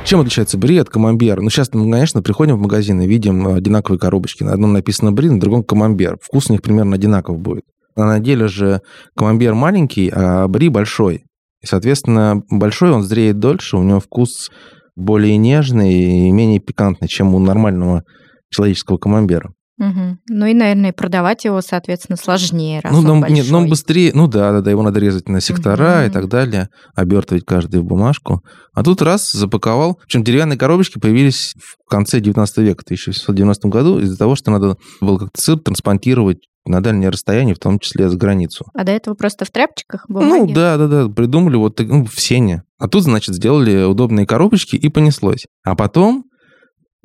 Чем 0.05 0.19
отличается 0.19 0.59
бри 0.59 0.77
от 0.77 0.87
камамбер? 0.87 1.41
Ну, 1.41 1.49
сейчас 1.49 1.73
мы, 1.73 1.91
конечно, 1.91 2.21
приходим 2.21 2.57
в 2.57 2.61
магазин 2.61 3.01
и 3.01 3.07
видим 3.07 3.47
одинаковые 3.47 3.99
коробочки. 3.99 4.43
На 4.43 4.53
одном 4.53 4.73
написано 4.73 5.11
бри, 5.11 5.31
на 5.31 5.39
другом 5.39 5.63
камамбер. 5.63 6.19
Вкус 6.21 6.51
у 6.51 6.53
них 6.53 6.61
примерно 6.61 6.93
одинаков 6.93 7.39
будет. 7.39 7.63
А 7.95 8.05
на 8.05 8.19
деле 8.19 8.47
же 8.47 8.81
камамбер 9.17 9.55
маленький, 9.55 10.11
а 10.13 10.47
бри 10.47 10.69
большой. 10.69 11.23
И, 11.63 11.65
соответственно, 11.65 12.43
большой 12.51 12.91
он 12.91 13.01
зреет 13.01 13.39
дольше, 13.39 13.77
у 13.77 13.83
него 13.83 13.99
вкус 13.99 14.51
более 14.95 15.37
нежный 15.37 15.91
и 15.91 16.29
менее 16.29 16.59
пикантный, 16.59 17.07
чем 17.07 17.33
у 17.33 17.39
нормального 17.39 18.03
человеческого 18.51 18.99
камамбера. 18.99 19.53
Угу. 19.89 20.17
Ну 20.29 20.45
и, 20.45 20.53
наверное, 20.53 20.93
продавать 20.93 21.45
его, 21.45 21.61
соответственно, 21.61 22.17
сложнее, 22.17 22.81
раз 22.81 22.93
ну, 22.93 22.99
он 23.11 23.21
большой. 23.21 23.37
нет, 23.37 23.49
но 23.49 23.65
быстрее, 23.65 24.11
ну 24.13 24.27
да, 24.27 24.51
да, 24.51 24.61
да, 24.61 24.71
его 24.71 24.81
надо 24.81 24.99
резать 24.99 25.27
на 25.27 25.41
сектора 25.41 25.99
угу. 25.99 26.07
и 26.07 26.09
так 26.09 26.29
далее, 26.29 26.69
обертывать 26.95 27.45
каждый 27.45 27.81
в 27.81 27.85
бумажку. 27.85 28.41
А 28.73 28.83
тут 28.83 29.01
раз 29.01 29.31
запаковал. 29.31 29.99
Причем 30.03 30.23
деревянные 30.23 30.57
коробочки 30.57 30.99
появились 30.99 31.55
в 31.59 31.89
конце 31.89 32.19
19 32.19 32.57
века, 32.59 32.81
в 32.81 32.85
1790 32.85 33.67
году, 33.67 33.99
из-за 33.99 34.17
того, 34.17 34.35
что 34.35 34.51
надо 34.51 34.77
было 35.01 35.17
как-то 35.17 35.41
сыр 35.41 35.59
транспортировать 35.59 36.39
на 36.65 36.81
дальнее 36.81 37.09
расстояние, 37.09 37.55
в 37.55 37.59
том 37.59 37.79
числе 37.79 38.09
за 38.09 38.17
границу. 38.17 38.65
А 38.73 38.83
до 38.83 38.91
этого 38.91 39.15
просто 39.15 39.45
в 39.45 39.51
тряпочках 39.51 40.05
бумаги? 40.07 40.49
Ну, 40.49 40.53
да, 40.53 40.77
да, 40.77 40.87
да, 40.87 41.09
придумали 41.09 41.55
вот 41.57 41.79
ну, 41.79 42.05
в 42.05 42.19
сене. 42.19 42.63
А 42.77 42.87
тут, 42.87 43.03
значит, 43.03 43.35
сделали 43.35 43.83
удобные 43.83 44.25
коробочки 44.25 44.75
и 44.75 44.89
понеслось. 44.89 45.45
А 45.63 45.75
потом, 45.75 46.25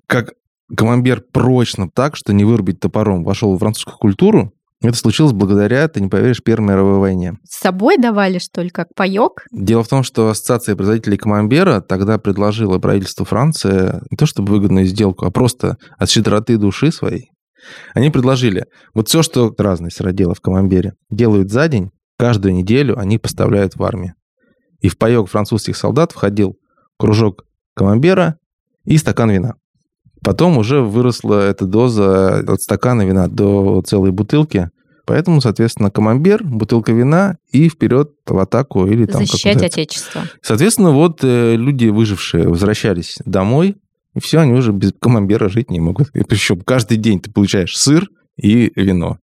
как 0.07 0.33
Камамбер 0.76 1.22
прочно 1.33 1.88
так, 1.88 2.16
что 2.16 2.33
не 2.33 2.44
вырубить 2.44 2.81
топором, 2.81 3.24
вошел 3.24 3.54
в 3.54 3.59
французскую 3.59 3.96
культуру. 3.96 4.52
Это 4.81 4.96
случилось 4.96 5.33
благодаря, 5.33 5.88
ты 5.88 6.00
не 6.00 6.09
поверишь, 6.09 6.42
Первой 6.42 6.68
мировой 6.68 6.98
войне. 7.00 7.35
С 7.44 7.59
собой 7.59 7.98
давали, 7.98 8.38
что 8.38 8.62
ли, 8.62 8.70
как 8.70 8.94
паёк? 8.94 9.44
Дело 9.50 9.83
в 9.83 9.88
том, 9.88 10.04
что 10.04 10.28
Ассоциация 10.28 10.76
производителей 10.76 11.16
камамбера 11.16 11.81
тогда 11.81 12.18
предложила 12.18 12.78
правительству 12.78 13.24
Франции 13.24 14.00
не 14.11 14.16
то 14.16 14.26
чтобы 14.26 14.52
выгодную 14.52 14.87
сделку, 14.87 15.26
а 15.26 15.33
просто 15.33 15.78
от 15.98 16.11
щедроты 16.11 16.59
души 16.59 16.92
своей. 16.92 17.31
Они 17.92 18.11
предложили, 18.11 18.66
вот 18.94 19.09
все, 19.09 19.22
что 19.22 19.52
разные 19.59 19.90
сыроделы 19.90 20.35
в 20.35 20.40
камамбере 20.40 20.94
делают 21.11 21.50
за 21.50 21.66
день, 21.66 21.90
каждую 22.16 22.54
неделю 22.54 22.96
они 22.96 23.18
поставляют 23.18 23.74
в 23.74 23.83
армию. 23.83 24.14
И 24.81 24.88
в 24.88 24.96
паёк 24.96 25.28
французских 25.28 25.76
солдат 25.76 26.12
входил 26.12 26.57
кружок 26.98 27.44
камамбера 27.74 28.37
и 28.85 28.96
стакан 28.96 29.31
вина. 29.31 29.54
Потом 30.29 30.59
уже 30.59 30.83
выросла 30.83 31.49
эта 31.49 31.64
доза 31.64 32.41
от 32.41 32.61
стакана 32.61 33.01
вина 33.07 33.29
до 33.29 33.81
целой 33.81 34.11
бутылки. 34.11 34.69
Поэтому, 35.07 35.41
соответственно, 35.41 35.91
камамбер, 35.91 36.45
бутылка 36.45 36.93
вина 36.93 37.38
и 37.51 37.71
вперед 37.71 38.11
в 38.27 38.38
атаку 38.38 38.87
или 38.87 39.07
там 39.07 39.23
Защищать 39.23 39.62
Отечество. 39.62 40.25
Соответственно, 40.43 40.91
вот 40.91 41.21
э, 41.23 41.57
люди, 41.57 41.87
выжившие, 41.87 42.47
возвращались 42.47 43.17
домой, 43.25 43.77
и 44.14 44.21
все, 44.21 44.41
они 44.41 44.53
уже 44.53 44.73
без 44.73 44.93
камамбера 45.01 45.49
жить 45.49 45.71
не 45.71 45.81
могут. 45.81 46.11
И 46.14 46.23
причем 46.25 46.61
каждый 46.61 46.99
день 46.99 47.21
ты 47.21 47.33
получаешь 47.33 47.75
сыр 47.75 48.11
и 48.37 48.71
вино. 48.77 49.17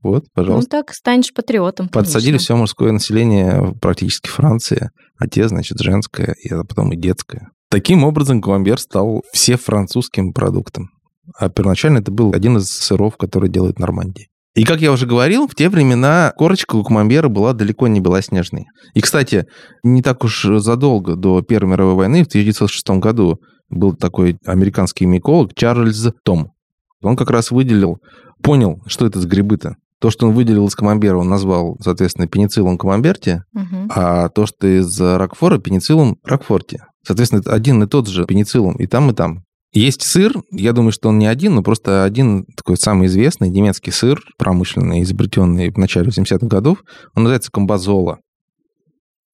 Вот, 0.00 0.26
пожалуйста. 0.32 0.76
Ну 0.76 0.80
так 0.80 0.94
станешь 0.94 1.34
патриотом. 1.34 1.88
Подсадили 1.88 2.34
конечно. 2.34 2.44
все 2.44 2.56
мужское 2.56 2.92
население 2.92 3.74
практически 3.82 4.28
Франции, 4.28 4.92
а 5.18 5.26
те, 5.26 5.48
значит, 5.48 5.80
женское, 5.80 6.36
и 6.40 6.50
потом 6.50 6.92
и 6.92 6.96
детское. 6.96 7.50
Таким 7.72 8.04
образом, 8.04 8.42
камамбер 8.42 8.78
стал 8.78 9.22
все 9.32 9.56
французским 9.56 10.34
продуктом. 10.34 10.90
А 11.38 11.48
первоначально 11.48 12.00
это 12.00 12.12
был 12.12 12.34
один 12.34 12.58
из 12.58 12.68
сыров, 12.68 13.16
который 13.16 13.48
делает 13.48 13.78
Нормандия. 13.78 14.26
И, 14.54 14.64
как 14.64 14.82
я 14.82 14.92
уже 14.92 15.06
говорил, 15.06 15.48
в 15.48 15.54
те 15.54 15.70
времена 15.70 16.34
корочка 16.36 16.76
у 16.76 16.84
камамбера 16.84 17.28
была 17.28 17.54
далеко 17.54 17.88
не 17.88 18.00
белоснежной. 18.00 18.66
И, 18.92 19.00
кстати, 19.00 19.46
не 19.82 20.02
так 20.02 20.22
уж 20.22 20.44
задолго 20.58 21.16
до 21.16 21.40
Первой 21.40 21.70
мировой 21.70 21.94
войны, 21.94 22.24
в 22.24 22.26
1906 22.26 23.00
году, 23.00 23.38
был 23.70 23.94
такой 23.94 24.36
американский 24.44 25.06
миколог 25.06 25.54
Чарльз 25.54 26.08
Том. 26.24 26.52
Он 27.00 27.16
как 27.16 27.30
раз 27.30 27.50
выделил, 27.50 28.00
понял, 28.42 28.82
что 28.86 29.06
это 29.06 29.18
за 29.18 29.26
грибы-то. 29.26 29.76
То, 29.98 30.10
что 30.10 30.26
он 30.26 30.34
выделил 30.34 30.66
из 30.66 30.74
камамбера, 30.74 31.16
он 31.16 31.30
назвал, 31.30 31.78
соответственно, 31.80 32.26
пенициллум 32.26 32.76
камамберти, 32.76 33.44
угу. 33.54 33.88
а 33.88 34.28
то, 34.28 34.44
что 34.44 34.66
из 34.66 35.00
ракфора, 35.00 35.56
пенициллум 35.56 36.18
ракфорти. 36.22 36.82
Соответственно, 37.06 37.40
это 37.40 37.52
один 37.52 37.82
и 37.82 37.86
тот 37.86 38.08
же 38.08 38.24
пенициллум 38.24 38.76
и 38.76 38.86
там, 38.86 39.10
и 39.10 39.14
там. 39.14 39.44
Есть 39.72 40.02
сыр, 40.02 40.34
я 40.50 40.72
думаю, 40.72 40.92
что 40.92 41.08
он 41.08 41.18
не 41.18 41.26
один, 41.26 41.54
но 41.54 41.62
просто 41.62 42.04
один 42.04 42.44
такой 42.56 42.76
самый 42.76 43.06
известный 43.06 43.48
немецкий 43.48 43.90
сыр, 43.90 44.22
промышленный, 44.36 45.02
изобретенный 45.02 45.70
в 45.70 45.78
начале 45.78 46.08
80-х 46.08 46.46
годов, 46.46 46.84
он 47.14 47.24
называется 47.24 47.50
комбазола. 47.50 48.18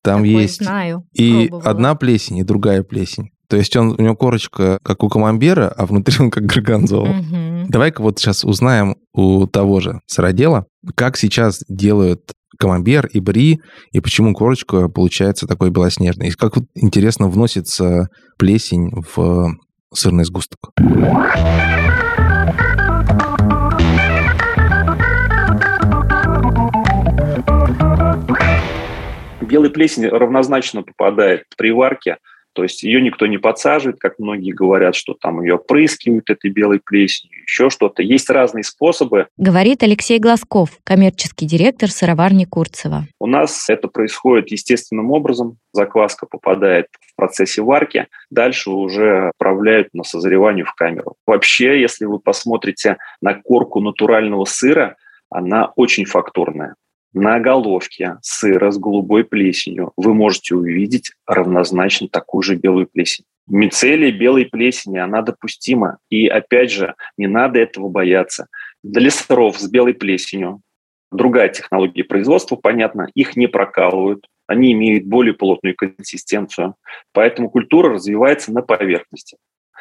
Там 0.04 0.18
Такой 0.18 0.42
есть 0.42 0.62
знаю. 0.62 1.04
и 1.12 1.48
пробовала. 1.48 1.70
одна 1.70 1.94
плесень, 1.96 2.38
и 2.38 2.44
другая 2.44 2.84
плесень. 2.84 3.30
То 3.48 3.56
есть 3.56 3.74
он, 3.76 3.96
у 3.98 4.02
него 4.02 4.14
корочка 4.14 4.78
как 4.82 5.02
у 5.02 5.08
камамбера, 5.08 5.68
а 5.68 5.86
внутри 5.86 6.16
он 6.20 6.30
как 6.30 6.44
горгонзола. 6.44 7.06
Мгм. 7.06 7.66
Давай-ка 7.68 8.02
вот 8.02 8.18
сейчас 8.18 8.44
узнаем 8.44 8.96
у 9.12 9.46
того 9.46 9.80
же 9.80 10.00
сыродела, 10.06 10.66
как 10.94 11.16
сейчас 11.16 11.64
делают 11.68 12.32
камамбер 12.58 13.06
и 13.06 13.20
бри, 13.20 13.60
и 13.92 14.00
почему 14.00 14.34
корочка 14.34 14.88
получается 14.88 15.46
такой 15.46 15.70
белоснежной. 15.70 16.28
И 16.28 16.32
как 16.32 16.56
вот 16.56 16.64
интересно 16.74 17.28
вносится 17.28 18.08
плесень 18.38 18.90
в 19.14 19.54
сырный 19.92 20.24
сгусток. 20.24 20.72
Белая 29.40 29.70
плесень 29.70 30.06
равнозначно 30.08 30.82
попадает 30.82 31.44
при 31.56 31.70
варке, 31.70 32.18
то 32.58 32.64
есть 32.64 32.82
ее 32.82 33.00
никто 33.00 33.28
не 33.28 33.38
подсаживает, 33.38 34.00
как 34.00 34.18
многие 34.18 34.50
говорят, 34.50 34.96
что 34.96 35.14
там 35.14 35.40
ее 35.42 35.54
опрыскивают 35.54 36.28
этой 36.28 36.50
белой 36.50 36.80
плесенью, 36.84 37.40
еще 37.42 37.70
что-то. 37.70 38.02
Есть 38.02 38.28
разные 38.30 38.64
способы. 38.64 39.28
Говорит 39.36 39.84
Алексей 39.84 40.18
Глазков, 40.18 40.70
коммерческий 40.82 41.46
директор 41.46 41.88
сыроварни 41.88 42.46
Курцева. 42.46 43.04
У 43.20 43.28
нас 43.28 43.70
это 43.70 43.86
происходит 43.86 44.50
естественным 44.50 45.12
образом. 45.12 45.58
Закваска 45.72 46.26
попадает 46.26 46.86
в 47.00 47.14
процессе 47.14 47.62
варки, 47.62 48.08
дальше 48.28 48.70
уже 48.70 49.28
отправляют 49.28 49.94
на 49.94 50.02
созревание 50.02 50.64
в 50.64 50.74
камеру. 50.74 51.14
Вообще, 51.28 51.80
если 51.80 52.06
вы 52.06 52.18
посмотрите 52.18 52.96
на 53.20 53.34
корку 53.34 53.78
натурального 53.78 54.46
сыра, 54.46 54.96
она 55.30 55.70
очень 55.76 56.06
фактурная. 56.06 56.74
На 57.14 57.40
головке 57.40 58.18
сыра 58.22 58.70
с 58.70 58.78
голубой 58.78 59.24
плесенью 59.24 59.92
вы 59.96 60.14
можете 60.14 60.54
увидеть 60.54 61.12
равнозначно 61.26 62.08
такую 62.08 62.42
же 62.42 62.56
белую 62.56 62.86
плесень. 62.86 63.24
Мицелия 63.46 64.12
белой 64.12 64.44
плесени, 64.44 64.98
она 64.98 65.22
допустима. 65.22 65.98
И 66.10 66.28
опять 66.28 66.70
же, 66.70 66.94
не 67.16 67.26
надо 67.26 67.60
этого 67.60 67.88
бояться. 67.88 68.46
Для 68.82 69.10
сыров 69.10 69.58
с 69.58 69.68
белой 69.68 69.94
плесенью 69.94 70.60
другая 71.10 71.48
технология 71.48 72.04
производства, 72.04 72.56
понятно, 72.56 73.08
их 73.14 73.36
не 73.36 73.46
прокалывают, 73.46 74.26
они 74.46 74.72
имеют 74.72 75.04
более 75.04 75.34
плотную 75.34 75.74
консистенцию, 75.76 76.74
поэтому 77.12 77.50
культура 77.50 77.90
развивается 77.90 78.52
на 78.52 78.62
поверхности. 78.62 79.36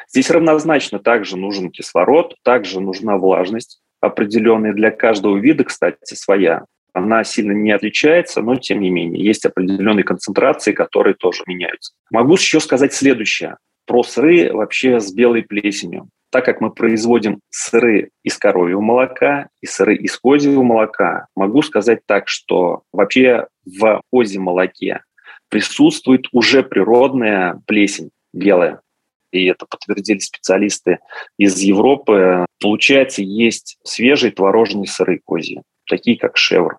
Здесь 0.08 0.30
равнозначно 0.30 0.98
также 0.98 1.36
нужен 1.36 1.70
кислород, 1.70 2.34
также 2.42 2.80
нужна 2.80 3.18
влажность 3.18 3.80
определенная 4.00 4.72
для 4.72 4.90
каждого 4.90 5.36
вида, 5.36 5.64
кстати, 5.64 6.14
своя. 6.14 6.64
Она 6.92 7.24
сильно 7.24 7.52
не 7.52 7.70
отличается, 7.70 8.40
но 8.42 8.56
тем 8.56 8.80
не 8.80 8.90
менее 8.90 9.24
есть 9.24 9.44
определенные 9.44 10.04
концентрации, 10.04 10.72
которые 10.72 11.14
тоже 11.14 11.42
меняются. 11.46 11.92
Могу 12.10 12.34
еще 12.34 12.60
сказать 12.60 12.92
следующее 12.92 13.56
про 13.86 14.02
сыры 14.02 14.52
вообще 14.52 15.00
с 15.00 15.12
белой 15.12 15.42
плесенью. 15.42 16.08
Так 16.30 16.44
как 16.44 16.60
мы 16.60 16.70
производим 16.70 17.40
сыры 17.48 18.10
из 18.22 18.36
коровьего 18.36 18.80
молока 18.80 19.48
и 19.62 19.66
сыры 19.66 19.96
из 19.96 20.18
козьего 20.18 20.62
молока, 20.62 21.26
могу 21.34 21.62
сказать 21.62 22.00
так, 22.06 22.28
что 22.28 22.82
вообще 22.92 23.46
в 23.64 24.02
козьем 24.12 24.42
молоке 24.42 25.02
присутствует 25.48 26.26
уже 26.32 26.62
природная 26.62 27.60
плесень 27.66 28.10
белая. 28.34 28.82
И 29.30 29.46
это 29.46 29.66
подтвердили 29.66 30.18
специалисты 30.18 30.98
из 31.38 31.58
Европы. 31.60 32.46
Получается, 32.60 33.22
есть 33.22 33.78
свежие 33.82 34.32
творожные 34.32 34.86
сыры 34.86 35.20
козьи, 35.24 35.62
такие 35.88 36.18
как 36.18 36.36
шевр. 36.36 36.78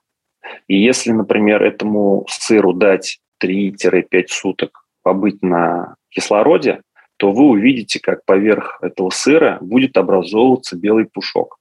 И 0.67 0.81
если, 0.81 1.11
например, 1.11 1.63
этому 1.63 2.25
сыру 2.29 2.73
дать 2.73 3.19
3-5 3.43 4.27
суток 4.27 4.85
побыть 5.03 5.41
на 5.41 5.95
кислороде, 6.09 6.81
то 7.17 7.31
вы 7.31 7.45
увидите, 7.49 7.99
как 7.99 8.23
поверх 8.25 8.79
этого 8.81 9.09
сыра 9.09 9.57
будет 9.61 9.97
образовываться 9.97 10.77
белый 10.77 11.05
пушок. 11.05 11.57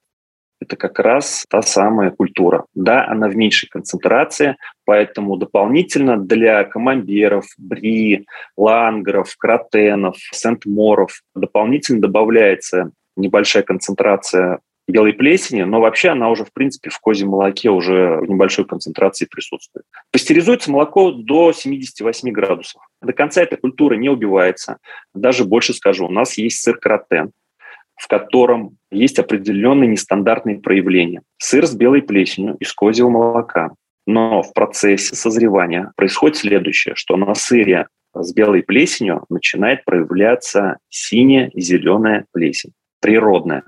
Это 0.61 0.76
как 0.76 0.98
раз 0.98 1.44
та 1.48 1.62
самая 1.62 2.11
культура. 2.11 2.64
Да, 2.74 3.06
она 3.06 3.28
в 3.28 3.37
меньшей 3.37 3.68
концентрации, 3.68 4.56
поэтому 4.84 5.37
дополнительно 5.37 6.16
для 6.16 6.64
камамберов, 6.64 7.46
бри, 7.58 8.26
лангеров, 8.56 9.37
кротенов, 9.37 10.16
сент-моров 10.32 11.22
дополнительно 11.34 12.00
добавляется 12.00 12.90
небольшая 13.16 13.62
концентрация 13.62 14.61
белой 14.88 15.12
плесени, 15.12 15.62
но 15.62 15.81
вообще 15.81 16.09
она 16.09 16.31
уже, 16.31 16.44
в 16.44 16.53
принципе, 16.53 16.90
в 16.90 16.98
козьем 16.98 17.29
молоке 17.29 17.70
уже 17.70 18.18
в 18.20 18.29
небольшой 18.29 18.64
концентрации 18.64 19.27
присутствует. 19.27 19.85
Пастеризуется 20.11 20.70
молоко 20.70 21.12
до 21.12 21.53
78 21.53 22.31
градусов. 22.31 22.83
До 23.03 23.12
конца 23.12 23.42
эта 23.42 23.57
культура 23.57 23.94
не 23.94 24.09
убивается. 24.09 24.79
Даже 25.14 25.44
больше 25.44 25.74
скажу, 25.74 26.07
у 26.07 26.11
нас 26.11 26.38
есть 26.38 26.62
сыр 26.62 26.79
кротен, 26.79 27.33
в 27.96 28.09
котором 28.09 28.79
есть 28.90 29.18
определенные 29.18 29.88
нестандартные 29.88 30.59
проявления. 30.59 31.22
Сыр 31.37 31.66
с 31.66 31.74
белой 31.74 32.03
плесенью 32.03 32.57
из 32.59 32.72
козьего 32.72 33.11
молока. 33.11 33.70
Но 34.07 34.42
в 34.42 34.55
процессе 34.55 35.14
созревания 35.14 35.92
происходит 35.96 36.38
следующее, 36.38 36.94
что 36.94 37.16
на 37.16 37.35
сыре 37.35 37.88
с 38.14 38.33
белой 38.33 38.62
плесенью 38.62 39.24
начинает 39.29 39.85
проявляться 39.85 40.79
синяя 40.88 41.51
и 41.53 41.61
зеленая 41.61 42.24
плесень, 42.33 42.72
природная. 43.01 43.64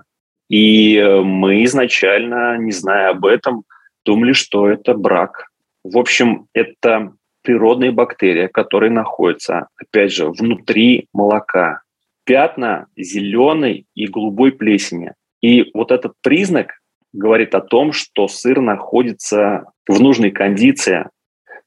И 0.50 1.00
мы 1.22 1.62
изначально, 1.64 2.58
не 2.58 2.72
зная 2.72 3.10
об 3.10 3.24
этом, 3.24 3.62
думали, 4.04 4.32
что 4.32 4.68
это 4.68 4.94
брак. 4.94 5.46
В 5.84 5.96
общем, 5.96 6.48
это 6.52 7.12
природные 7.42 7.92
бактерии, 7.92 8.48
которые 8.48 8.90
находятся, 8.90 9.68
опять 9.76 10.12
же, 10.12 10.28
внутри 10.28 11.06
молока. 11.14 11.82
Пятна 12.24 12.88
зеленой 12.96 13.86
и 13.94 14.08
голубой 14.08 14.50
плесени. 14.50 15.12
И 15.40 15.70
вот 15.72 15.92
этот 15.92 16.14
признак 16.20 16.80
говорит 17.12 17.54
о 17.54 17.60
том, 17.60 17.92
что 17.92 18.26
сыр 18.26 18.60
находится 18.60 19.66
в 19.86 20.00
нужной 20.00 20.32
кондиции. 20.32 21.08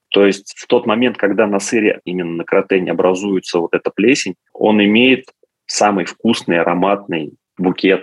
То 0.10 0.26
есть 0.26 0.54
в 0.58 0.68
тот 0.68 0.86
момент, 0.86 1.18
когда 1.18 1.48
на 1.48 1.60
сыре, 1.60 2.02
именно 2.04 2.34
на 2.34 2.44
кротене 2.44 2.92
образуется 2.92 3.60
вот 3.60 3.74
эта 3.74 3.90
плесень, 3.90 4.36
он 4.54 4.84
имеет 4.84 5.26
самый 5.66 6.04
вкусный, 6.04 6.60
ароматный 6.60 7.34
букет. 7.58 8.02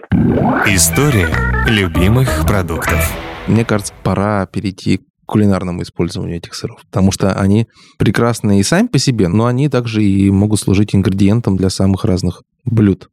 История 0.67 1.29
любимых 1.67 2.47
продуктов. 2.47 3.17
Мне 3.47 3.65
кажется, 3.65 3.95
пора 4.03 4.47
перейти 4.47 4.99
к 4.99 5.03
кулинарному 5.27 5.83
использованию 5.83 6.39
этих 6.39 6.55
сыров, 6.55 6.81
потому 6.91 7.13
что 7.13 7.33
они 7.33 7.67
прекрасны 7.99 8.61
и 8.61 8.63
сами 8.63 8.89
по 8.89 8.99
себе, 8.99 9.29
но 9.29 9.47
они 9.47 9.69
также 9.69 10.03
и 10.03 10.31
могут 10.31 10.61
служить 10.61 10.95
ингредиентом 10.95 11.57
для 11.57 11.71
самых 11.71 12.05
разных 12.05 12.43
блюд. 12.65 13.09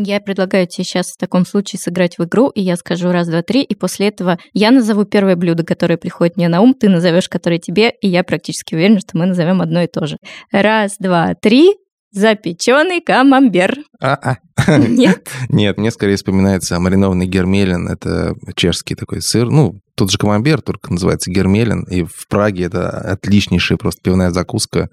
Я 0.00 0.20
предлагаю 0.20 0.66
тебе 0.68 0.84
сейчас 0.84 1.12
в 1.12 1.16
таком 1.16 1.44
случае 1.44 1.80
сыграть 1.80 2.18
в 2.18 2.24
игру, 2.24 2.50
и 2.50 2.60
я 2.60 2.76
скажу 2.76 3.10
раз, 3.10 3.26
два, 3.26 3.42
три, 3.42 3.62
и 3.62 3.74
после 3.74 4.06
этого 4.06 4.38
я 4.52 4.70
назову 4.70 5.04
первое 5.04 5.34
блюдо, 5.34 5.64
которое 5.64 5.96
приходит 5.96 6.36
мне 6.36 6.48
на 6.48 6.60
ум, 6.60 6.72
ты 6.72 6.88
назовешь 6.88 7.28
которое 7.28 7.58
тебе, 7.58 7.90
и 8.00 8.06
я 8.06 8.22
практически 8.22 8.76
уверена, 8.76 9.00
что 9.00 9.18
мы 9.18 9.26
назовем 9.26 9.60
одно 9.60 9.82
и 9.82 9.88
то 9.88 10.06
же. 10.06 10.18
Раз, 10.52 10.96
два, 11.00 11.34
три. 11.34 11.74
Запеченный 12.10 13.00
камамбер. 13.00 13.78
А-а. 14.00 14.38
Нет? 14.78 15.28
Нет, 15.48 15.78
мне 15.78 15.90
скорее 15.90 16.16
вспоминается 16.16 16.78
маринованный 16.80 17.26
гермелин. 17.26 17.88
Это 17.88 18.34
чешский 18.56 18.94
такой 18.94 19.22
сыр. 19.22 19.50
Ну, 19.50 19.80
тот 19.98 20.12
же 20.12 20.16
камамбер, 20.18 20.62
только 20.62 20.92
называется 20.92 21.30
гермелин. 21.30 21.82
И 21.84 22.04
в 22.04 22.28
Праге 22.28 22.64
это 22.64 22.88
отличнейшая 22.88 23.76
просто 23.76 24.00
пивная 24.02 24.30
закуска, 24.30 24.88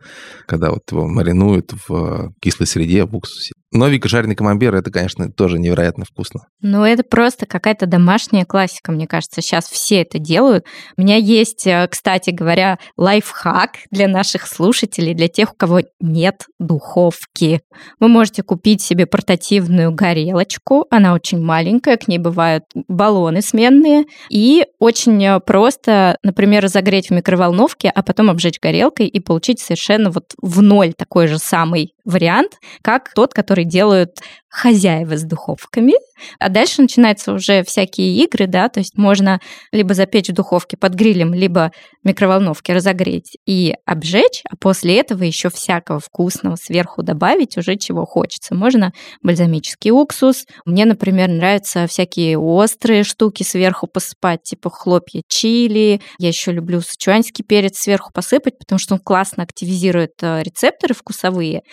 когда 0.47 0.71
вот 0.71 0.81
его 0.91 1.07
маринуют 1.07 1.71
в 1.87 2.33
кислой 2.41 2.65
среде, 2.67 3.05
в 3.05 3.15
уксусе. 3.15 3.53
Но 3.75 3.89
Вика, 3.89 4.07
жареный 4.07 4.35
камамбер, 4.35 4.73
это, 4.73 4.89
конечно, 4.89 5.29
тоже 5.29 5.59
невероятно 5.59 6.05
вкусно. 6.05 6.47
Ну, 6.61 6.85
это 6.85 7.03
просто 7.03 7.45
какая-то 7.45 7.87
домашняя 7.87 8.45
классика, 8.45 8.93
мне 8.93 9.05
кажется. 9.05 9.41
Сейчас 9.41 9.65
все 9.65 10.01
это 10.01 10.17
делают. 10.17 10.65
У 10.95 11.01
меня 11.01 11.17
есть, 11.17 11.67
э, 11.67 11.85
кстати 11.91 12.29
говоря, 12.29 12.79
лайфхак 12.95 13.71
для 13.91 14.07
наших 14.07 14.47
слушателей, 14.47 15.13
для 15.13 15.27
тех, 15.27 15.51
у 15.51 15.55
кого 15.55 15.81
нет 15.99 16.45
духовки. 16.57 17.59
Вы 17.99 18.07
можете 18.07 18.43
купить 18.43 18.81
себе 18.81 19.05
портативную 19.05 19.91
горелочку. 19.91 20.85
Она 20.89 21.13
очень 21.13 21.41
маленькая, 21.41 21.97
к 21.97 22.07
ней 22.07 22.17
бывают 22.17 22.63
баллоны 22.87 23.41
сменные. 23.41 24.05
И 24.29 24.65
очень 24.79 24.94
э, 24.95 25.39
просто, 25.39 26.17
например, 26.23 26.63
разогреть 26.63 27.09
в 27.09 27.13
микроволновке, 27.13 27.89
а 27.89 28.03
потом 28.03 28.29
обжечь 28.29 28.59
горелкой 28.59 29.07
и 29.07 29.19
получить 29.19 29.59
совершенно 29.59 30.09
вот 30.09 30.33
в 30.41 30.61
ноль 30.61 30.93
такой 30.93 31.27
же 31.27 31.37
самый 31.37 31.93
вариант, 32.05 32.59
как 32.81 33.13
тот, 33.13 33.33
который 33.33 33.65
делают 33.65 34.19
хозяева 34.55 35.17
с 35.17 35.23
духовками, 35.23 35.95
а 36.39 36.47
дальше 36.47 36.81
начинаются 36.81 37.33
уже 37.33 37.63
всякие 37.63 38.23
игры, 38.23 38.47
да, 38.47 38.69
то 38.69 38.79
есть 38.79 38.97
можно 38.97 39.41
либо 39.73 39.93
запечь 39.93 40.29
в 40.29 40.33
духовке 40.33 40.77
под 40.77 40.93
грилем, 40.93 41.33
либо 41.33 41.73
в 42.01 42.07
микроволновке 42.07 42.71
разогреть 42.73 43.37
и 43.45 43.75
обжечь, 43.85 44.43
а 44.49 44.55
после 44.55 44.97
этого 44.97 45.23
еще 45.23 45.49
всякого 45.49 45.99
вкусного 45.99 46.55
сверху 46.55 47.03
добавить 47.03 47.57
уже 47.57 47.75
чего 47.75 48.05
хочется. 48.05 48.55
Можно 48.55 48.93
бальзамический 49.21 49.91
уксус. 49.91 50.45
Мне, 50.65 50.85
например, 50.85 51.27
нравятся 51.27 51.85
всякие 51.87 52.37
острые 52.37 53.03
штуки 53.03 53.43
сверху 53.43 53.87
посыпать, 53.87 54.43
типа 54.43 54.69
хлопья 54.69 55.21
чили. 55.27 55.99
Я 56.17 56.29
еще 56.29 56.53
люблю 56.53 56.79
сычуанский 56.79 57.43
перец 57.43 57.77
сверху 57.77 58.11
посыпать, 58.13 58.57
потому 58.57 58.79
что 58.79 58.93
он 58.93 59.01
классно 59.01 59.43
активизирует 59.43 60.13
э, 60.21 60.43
рецепторы 60.43 60.93
вкусовые. 60.93 61.63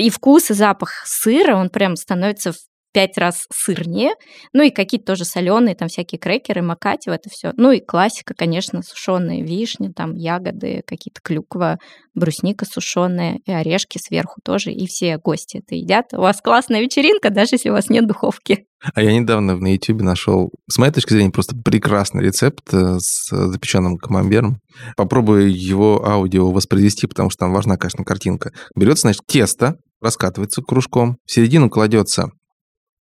И 0.00 0.08
вкус 0.08 0.50
и 0.50 0.54
запах 0.54 0.90
сыра, 1.04 1.56
он 1.56 1.68
прям 1.68 1.94
становится 1.94 2.52
в 2.52 2.56
пять 2.92 3.18
раз 3.18 3.46
сырнее. 3.52 4.12
Ну 4.52 4.62
и 4.62 4.70
какие-то 4.70 5.12
тоже 5.12 5.24
соленые, 5.24 5.76
там 5.76 5.88
всякие 5.88 6.18
крекеры, 6.18 6.62
макать 6.62 7.06
в 7.06 7.10
это 7.10 7.28
все. 7.30 7.52
Ну 7.56 7.70
и 7.70 7.80
классика, 7.80 8.34
конечно, 8.34 8.82
сушеные 8.82 9.44
вишни, 9.44 9.92
там 9.94 10.14
ягоды, 10.14 10.82
какие-то 10.86 11.20
клюква, 11.22 11.78
брусника 12.14 12.64
сушеная 12.64 13.38
и 13.44 13.52
орешки 13.52 13.98
сверху 13.98 14.40
тоже. 14.42 14.72
И 14.72 14.86
все 14.86 15.18
гости 15.18 15.58
это 15.58 15.74
едят. 15.74 16.06
У 16.12 16.20
вас 16.20 16.40
классная 16.40 16.80
вечеринка, 16.80 17.30
даже 17.30 17.50
если 17.52 17.68
у 17.68 17.74
вас 17.74 17.90
нет 17.90 18.06
духовки. 18.06 18.64
А 18.94 19.02
я 19.02 19.12
недавно 19.12 19.56
на 19.56 19.72
YouTube 19.74 20.00
нашел, 20.00 20.50
с 20.66 20.78
моей 20.78 20.92
точки 20.92 21.12
зрения, 21.12 21.30
просто 21.30 21.54
прекрасный 21.54 22.24
рецепт 22.24 22.72
э, 22.72 22.98
с 22.98 23.28
запеченным 23.28 23.98
камамбером. 23.98 24.62
Попробую 24.96 25.54
его 25.54 26.02
аудио 26.08 26.50
воспроизвести, 26.50 27.06
потому 27.06 27.28
что 27.28 27.40
там 27.40 27.52
важна, 27.52 27.76
конечно, 27.76 28.04
картинка. 28.04 28.52
Берется, 28.74 29.02
значит, 29.02 29.26
тесто, 29.26 29.76
раскатывается 30.00 30.62
кружком, 30.62 31.18
в 31.24 31.32
середину 31.32 31.70
кладется 31.70 32.30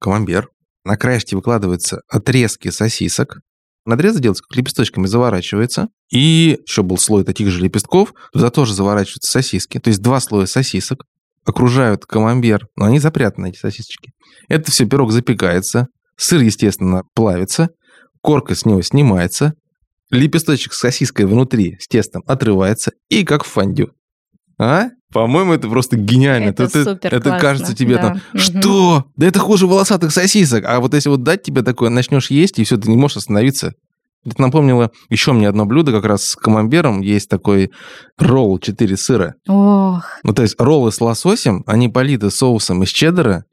камамбер, 0.00 0.48
на 0.84 0.96
краешке 0.96 1.36
выкладываются 1.36 2.00
отрезки 2.08 2.70
сосисок, 2.70 3.40
надрезы 3.84 4.20
делаются 4.20 4.44
лепесточками, 4.50 5.06
заворачивается, 5.06 5.88
и 6.10 6.58
еще 6.66 6.82
был 6.82 6.98
слой 6.98 7.24
таких 7.24 7.48
же 7.48 7.62
лепестков, 7.62 8.12
туда 8.32 8.50
тоже 8.50 8.74
заворачиваются 8.74 9.30
сосиски, 9.30 9.78
то 9.78 9.88
есть 9.88 10.02
два 10.02 10.20
слоя 10.20 10.46
сосисок, 10.46 11.04
окружают 11.44 12.04
камамбер, 12.06 12.66
но 12.76 12.86
они 12.86 12.98
запрятаны, 12.98 13.50
эти 13.50 13.58
сосисочки. 13.58 14.12
Это 14.48 14.70
все 14.70 14.84
пирог 14.84 15.12
запекается, 15.12 15.86
сыр, 16.16 16.42
естественно, 16.42 17.02
плавится, 17.14 17.70
корка 18.20 18.54
с 18.54 18.64
него 18.64 18.82
снимается, 18.82 19.54
лепесточек 20.10 20.72
с 20.72 20.80
сосиской 20.80 21.26
внутри 21.26 21.78
с 21.78 21.88
тестом 21.88 22.22
отрывается, 22.26 22.92
и 23.08 23.24
как 23.24 23.44
в 23.44 23.48
фондю. 23.48 23.92
А? 24.58 24.88
По-моему, 25.12 25.52
это 25.52 25.68
просто 25.68 25.96
гениально. 25.96 26.50
Это 26.50 26.64
это, 26.64 26.84
супер 26.84 27.14
это 27.14 27.38
кажется 27.38 27.74
тебе 27.74 27.96
да. 27.96 28.02
там, 28.02 28.20
что? 28.34 29.04
Да 29.16 29.26
это 29.26 29.38
хуже 29.38 29.66
волосатых 29.66 30.12
сосисок. 30.12 30.64
А 30.66 30.80
вот 30.80 30.94
если 30.94 31.08
вот 31.08 31.22
дать 31.22 31.42
тебе 31.42 31.62
такое, 31.62 31.90
начнешь 31.90 32.30
есть, 32.30 32.58
и 32.58 32.64
все, 32.64 32.76
ты 32.76 32.90
не 32.90 32.96
можешь 32.96 33.18
остановиться. 33.18 33.74
Это 34.24 34.42
напомнило 34.42 34.90
еще 35.08 35.32
мне 35.32 35.48
одно 35.48 35.66
блюдо, 35.66 35.92
как 35.92 36.04
раз 36.04 36.24
с 36.24 36.36
камамбером. 36.36 37.00
Есть 37.00 37.28
такой 37.28 37.70
ролл 38.18 38.58
4 38.58 38.96
сыра. 38.96 39.34
Ох, 39.46 40.04
Ну, 40.24 40.34
то 40.34 40.42
есть 40.42 40.56
роллы 40.58 40.90
с 40.90 41.00
лососем, 41.00 41.62
они 41.66 41.88
политы 41.88 42.30
соусом 42.30 42.82
из 42.82 42.88
чеддера, 42.88 43.44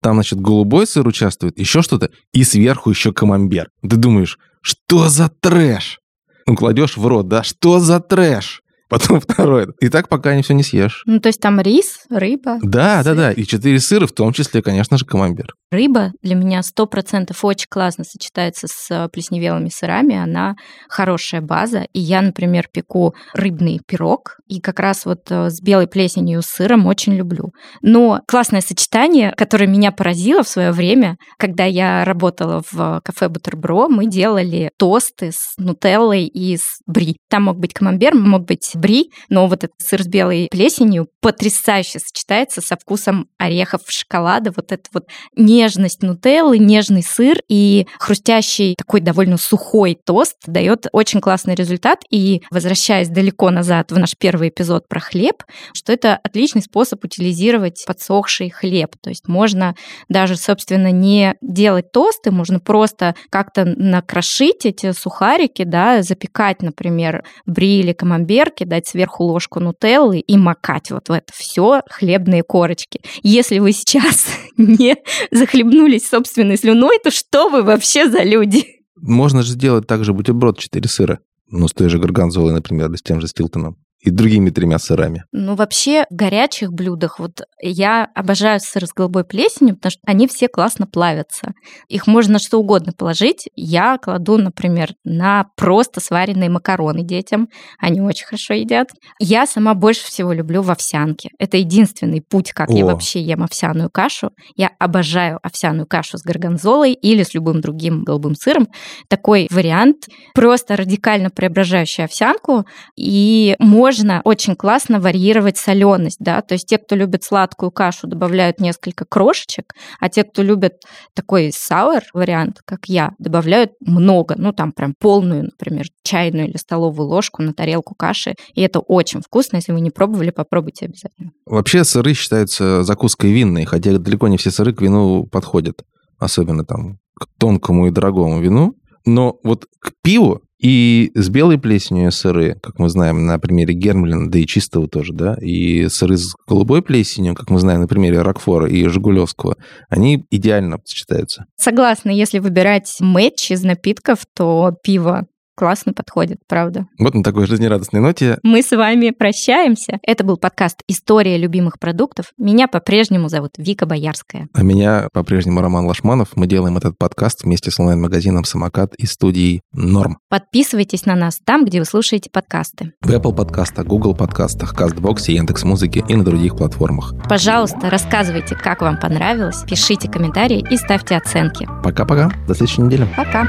там, 0.00 0.14
значит, 0.14 0.40
голубой 0.40 0.86
сыр 0.86 1.06
участвует, 1.06 1.58
еще 1.58 1.82
что-то, 1.82 2.10
и 2.32 2.44
сверху 2.44 2.90
еще 2.90 3.12
камамбер. 3.12 3.68
Ты 3.82 3.96
думаешь, 3.96 4.38
что 4.62 5.08
за 5.08 5.28
трэш? 5.28 6.00
Ну, 6.46 6.56
кладешь 6.56 6.96
в 6.96 7.06
рот, 7.06 7.28
да, 7.28 7.42
что 7.42 7.78
за 7.78 8.00
трэш? 8.00 8.62
Потом 8.92 9.20
второй. 9.26 9.68
И 9.80 9.88
так 9.88 10.10
пока 10.10 10.34
не 10.34 10.42
все 10.42 10.52
не 10.52 10.62
съешь. 10.62 11.02
ну 11.06 11.18
то 11.18 11.28
есть 11.28 11.40
там 11.40 11.58
рис, 11.62 12.00
рыба. 12.10 12.58
Да, 12.62 12.98
да, 12.98 13.04
Сыр. 13.04 13.16
да. 13.16 13.32
И 13.32 13.44
четыре 13.44 13.80
сыра, 13.80 14.06
в 14.06 14.12
том 14.12 14.34
числе, 14.34 14.60
конечно 14.60 14.98
же, 14.98 15.06
камамбер. 15.06 15.54
Рыба 15.70 16.12
для 16.20 16.34
меня 16.34 16.62
сто 16.62 16.84
процентов 16.86 17.42
очень 17.42 17.68
классно 17.70 18.04
сочетается 18.04 18.66
с 18.68 18.90
э, 18.90 19.08
плесневелыми 19.08 19.70
сырами. 19.70 20.14
Она 20.14 20.56
хорошая 20.90 21.40
база. 21.40 21.86
И 21.94 22.00
я, 22.00 22.20
например, 22.20 22.68
пеку 22.70 23.14
рыбный 23.32 23.80
пирог. 23.86 24.36
И 24.46 24.60
как 24.60 24.78
раз 24.78 25.06
вот 25.06 25.20
э, 25.30 25.48
с 25.48 25.62
белой 25.62 25.86
плесенью 25.86 26.42
с 26.42 26.46
сыром 26.48 26.86
очень 26.86 27.14
люблю. 27.14 27.54
Но 27.80 28.20
классное 28.28 28.60
сочетание, 28.60 29.32
которое 29.38 29.68
меня 29.68 29.90
поразило 29.90 30.42
в 30.42 30.48
свое 30.48 30.70
время, 30.72 31.16
когда 31.38 31.64
я 31.64 32.04
работала 32.04 32.62
в 32.70 33.00
кафе 33.02 33.30
Бутербро, 33.30 33.88
мы 33.88 34.06
делали 34.06 34.70
тосты 34.76 35.32
с 35.32 35.54
нутеллой 35.56 36.26
и 36.26 36.58
с 36.58 36.80
бри. 36.84 37.16
Там 37.30 37.44
мог 37.44 37.56
быть 37.56 37.72
камамбер, 37.72 38.14
мог 38.14 38.44
быть 38.44 38.72
бри, 38.82 39.12
но 39.28 39.46
вот 39.46 39.64
этот 39.64 39.76
сыр 39.78 40.02
с 40.02 40.06
белой 40.06 40.48
плесенью 40.50 41.08
потрясающе 41.20 42.00
сочетается 42.00 42.60
со 42.60 42.76
вкусом 42.76 43.28
орехов, 43.38 43.82
шоколада. 43.86 44.52
Вот 44.54 44.72
это 44.72 44.82
вот 44.92 45.06
нежность 45.36 46.02
нутеллы, 46.02 46.58
нежный 46.58 47.02
сыр 47.02 47.38
и 47.48 47.86
хрустящий 47.98 48.74
такой 48.76 49.00
довольно 49.00 49.38
сухой 49.38 49.96
тост 50.04 50.36
дает 50.46 50.86
очень 50.92 51.20
классный 51.20 51.54
результат. 51.54 52.00
И 52.10 52.42
возвращаясь 52.50 53.08
далеко 53.08 53.50
назад 53.50 53.92
в 53.92 53.98
наш 53.98 54.16
первый 54.18 54.48
эпизод 54.48 54.88
про 54.88 55.00
хлеб, 55.00 55.44
что 55.72 55.92
это 55.92 56.18
отличный 56.22 56.62
способ 56.62 57.04
утилизировать 57.04 57.84
подсохший 57.86 58.50
хлеб. 58.50 58.96
То 59.00 59.10
есть 59.10 59.28
можно 59.28 59.76
даже, 60.08 60.36
собственно, 60.36 60.90
не 60.90 61.36
делать 61.40 61.92
тосты, 61.92 62.32
можно 62.32 62.58
просто 62.58 63.14
как-то 63.30 63.64
накрошить 63.64 64.66
эти 64.66 64.90
сухарики, 64.92 65.62
да, 65.62 66.02
запекать, 66.02 66.62
например, 66.62 67.22
бри 67.46 67.78
или 67.78 67.92
камамберки, 67.92 68.64
дать 68.72 68.88
сверху 68.88 69.24
ложку 69.24 69.60
нутеллы 69.60 70.20
и 70.20 70.38
макать 70.38 70.90
вот 70.90 71.10
в 71.10 71.12
это 71.12 71.30
все 71.34 71.82
хлебные 71.90 72.42
корочки. 72.42 73.02
Если 73.22 73.58
вы 73.58 73.72
сейчас 73.72 74.26
не 74.56 74.96
захлебнулись 75.30 76.08
собственной 76.08 76.56
слюной, 76.56 76.98
то 76.98 77.10
что 77.10 77.50
вы 77.50 77.64
вообще 77.64 78.08
за 78.08 78.22
люди? 78.22 78.64
Можно 78.96 79.42
же 79.42 79.52
сделать 79.52 79.86
также 79.86 80.14
бутерброд 80.14 80.58
4 80.58 80.88
сыра. 80.88 81.18
Ну, 81.50 81.68
с 81.68 81.72
той 81.72 81.90
же 81.90 81.98
горгонзолой, 81.98 82.54
например, 82.54 82.88
или 82.88 82.96
с 82.96 83.02
тем 83.02 83.20
же 83.20 83.28
стилтоном. 83.28 83.76
И 84.02 84.10
другими 84.10 84.50
тремя 84.50 84.78
сырами. 84.78 85.24
Ну, 85.30 85.54
вообще, 85.54 86.06
в 86.10 86.14
горячих 86.16 86.72
блюдах, 86.72 87.20
вот 87.20 87.42
я 87.60 88.08
обожаю 88.16 88.58
сыр 88.58 88.84
с 88.84 88.92
голубой 88.92 89.22
плесенью, 89.24 89.76
потому 89.76 89.92
что 89.92 90.00
они 90.06 90.26
все 90.26 90.48
классно 90.48 90.88
плавятся. 90.88 91.52
Их 91.88 92.08
можно 92.08 92.40
что 92.40 92.58
угодно 92.58 92.92
положить. 92.92 93.48
Я 93.54 93.98
кладу, 93.98 94.38
например, 94.38 94.94
на 95.04 95.46
просто 95.56 96.00
сваренные 96.00 96.50
макароны 96.50 97.04
детям. 97.04 97.48
Они 97.78 98.00
очень 98.00 98.26
хорошо 98.26 98.54
едят. 98.54 98.88
Я 99.20 99.46
сама 99.46 99.74
больше 99.74 100.04
всего 100.04 100.32
люблю 100.32 100.62
в 100.62 100.70
овсянке. 100.72 101.30
Это 101.38 101.58
единственный 101.58 102.22
путь, 102.22 102.50
как 102.50 102.70
я 102.70 102.84
О. 102.84 102.88
вообще 102.88 103.20
ем 103.20 103.44
овсяную 103.44 103.88
кашу. 103.88 104.30
Я 104.56 104.72
обожаю 104.80 105.38
овсяную 105.44 105.86
кашу 105.86 106.18
с 106.18 106.22
горгонзолой 106.22 106.92
или 106.92 107.22
с 107.22 107.34
любым 107.34 107.60
другим 107.60 108.02
голубым 108.02 108.34
сыром. 108.34 108.66
Такой 109.08 109.46
вариант, 109.48 110.08
просто 110.34 110.76
радикально 110.76 111.30
преображающий 111.30 112.02
овсянку. 112.02 112.64
И 112.96 113.54
можно 113.60 113.91
очень 114.24 114.56
классно 114.56 115.00
варьировать 115.00 115.56
соленость, 115.56 116.18
да, 116.20 116.42
то 116.42 116.54
есть 116.54 116.66
те, 116.66 116.78
кто 116.78 116.94
любит 116.94 117.24
сладкую 117.24 117.70
кашу, 117.70 118.06
добавляют 118.06 118.60
несколько 118.60 119.04
крошечек, 119.04 119.74
а 120.00 120.08
те, 120.08 120.24
кто 120.24 120.42
любит 120.42 120.82
такой 121.14 121.52
сауэр 121.52 122.04
вариант, 122.14 122.60
как 122.64 122.86
я, 122.86 123.12
добавляют 123.18 123.72
много, 123.80 124.34
ну 124.36 124.52
там 124.52 124.72
прям 124.72 124.94
полную, 124.98 125.44
например, 125.44 125.86
чайную 126.02 126.48
или 126.48 126.56
столовую 126.56 127.08
ложку 127.08 127.42
на 127.42 127.52
тарелку 127.52 127.94
каши, 127.94 128.34
и 128.54 128.62
это 128.62 128.80
очень 128.80 129.20
вкусно, 129.20 129.56
если 129.56 129.72
вы 129.72 129.80
не 129.80 129.90
пробовали, 129.90 130.30
попробуйте 130.30 130.86
обязательно. 130.86 131.32
Вообще 131.46 131.84
сыры 131.84 132.14
считаются 132.14 132.82
закуской 132.82 133.32
винной, 133.32 133.64
хотя 133.64 133.98
далеко 133.98 134.28
не 134.28 134.36
все 134.36 134.50
сыры 134.50 134.72
к 134.72 134.80
вину 134.82 135.26
подходят. 135.26 135.84
Особенно 136.18 136.64
там 136.64 136.98
к 137.18 137.26
тонкому 137.38 137.88
и 137.88 137.90
дорогому 137.90 138.40
вину. 138.40 138.74
Но 139.04 139.38
вот 139.42 139.66
к 139.80 139.92
пиву 140.02 140.42
и 140.62 141.10
с 141.14 141.28
белой 141.28 141.58
плесенью 141.58 142.12
сыры, 142.12 142.58
как 142.62 142.78
мы 142.78 142.88
знаем 142.88 143.26
на 143.26 143.38
примере 143.38 143.74
Гермлина, 143.74 144.30
да 144.30 144.38
и 144.38 144.46
чистого 144.46 144.86
тоже, 144.86 145.12
да, 145.12 145.34
и 145.40 145.88
сыры 145.88 146.16
с 146.16 146.34
голубой 146.46 146.82
плесенью, 146.82 147.34
как 147.34 147.50
мы 147.50 147.58
знаем 147.58 147.80
на 147.80 147.88
примере 147.88 148.22
Рокфора 148.22 148.68
и 148.68 148.86
Жигулевского, 148.86 149.56
они 149.88 150.24
идеально 150.30 150.78
сочетаются. 150.84 151.46
Согласна, 151.56 152.10
если 152.10 152.38
выбирать 152.38 152.96
матч 153.00 153.50
из 153.50 153.64
напитков, 153.64 154.20
то 154.36 154.72
пиво 154.84 155.26
классно 155.54 155.92
подходит, 155.92 156.38
правда. 156.48 156.86
Вот 156.98 157.14
на 157.14 157.22
такой 157.22 157.46
жизнерадостной 157.46 158.00
ноте 158.00 158.38
Мы 158.42 158.62
с 158.62 158.70
вами 158.70 159.10
прощаемся. 159.10 159.98
Это 160.02 160.24
был 160.24 160.36
подкаст 160.36 160.82
«История 160.88 161.36
любимых 161.36 161.78
продуктов». 161.78 162.32
Меня 162.38 162.68
по-прежнему 162.68 163.28
зовут 163.28 163.52
Вика 163.58 163.86
Боярская. 163.86 164.48
А 164.52 164.62
меня 164.62 165.08
по-прежнему 165.12 165.60
Роман 165.60 165.86
Лашманов. 165.86 166.28
Мы 166.36 166.46
делаем 166.46 166.76
этот 166.76 166.96
подкаст 166.98 167.44
вместе 167.44 167.70
с 167.70 167.78
онлайн-магазином 167.78 168.44
«Самокат» 168.44 168.94
и 168.94 169.06
студией 169.06 169.62
«Норм». 169.72 170.18
Подписывайтесь 170.28 171.06
на 171.06 171.14
нас 171.14 171.38
там, 171.44 171.64
где 171.64 171.78
вы 171.78 171.84
слушаете 171.84 172.30
подкасты. 172.30 172.92
В 173.02 173.10
Apple 173.10 173.34
подкастах, 173.34 173.86
Google 173.86 174.14
подкастах, 174.14 174.74
CastBox, 174.74 175.30
Яндекс.Музыке 175.32 176.04
и 176.08 176.14
на 176.14 176.24
других 176.24 176.56
платформах. 176.56 177.14
Пожалуйста, 177.28 177.90
рассказывайте, 177.90 178.54
как 178.54 178.82
вам 178.82 178.98
понравилось, 178.98 179.64
пишите 179.68 180.10
комментарии 180.10 180.64
и 180.70 180.76
ставьте 180.76 181.16
оценки. 181.16 181.68
Пока-пока. 181.82 182.30
До 182.46 182.54
следующей 182.54 182.82
недели. 182.82 183.06
Пока! 183.16 183.48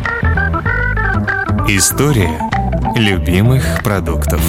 История 1.67 2.39
любимых 2.95 3.81
продуктов. 3.83 4.41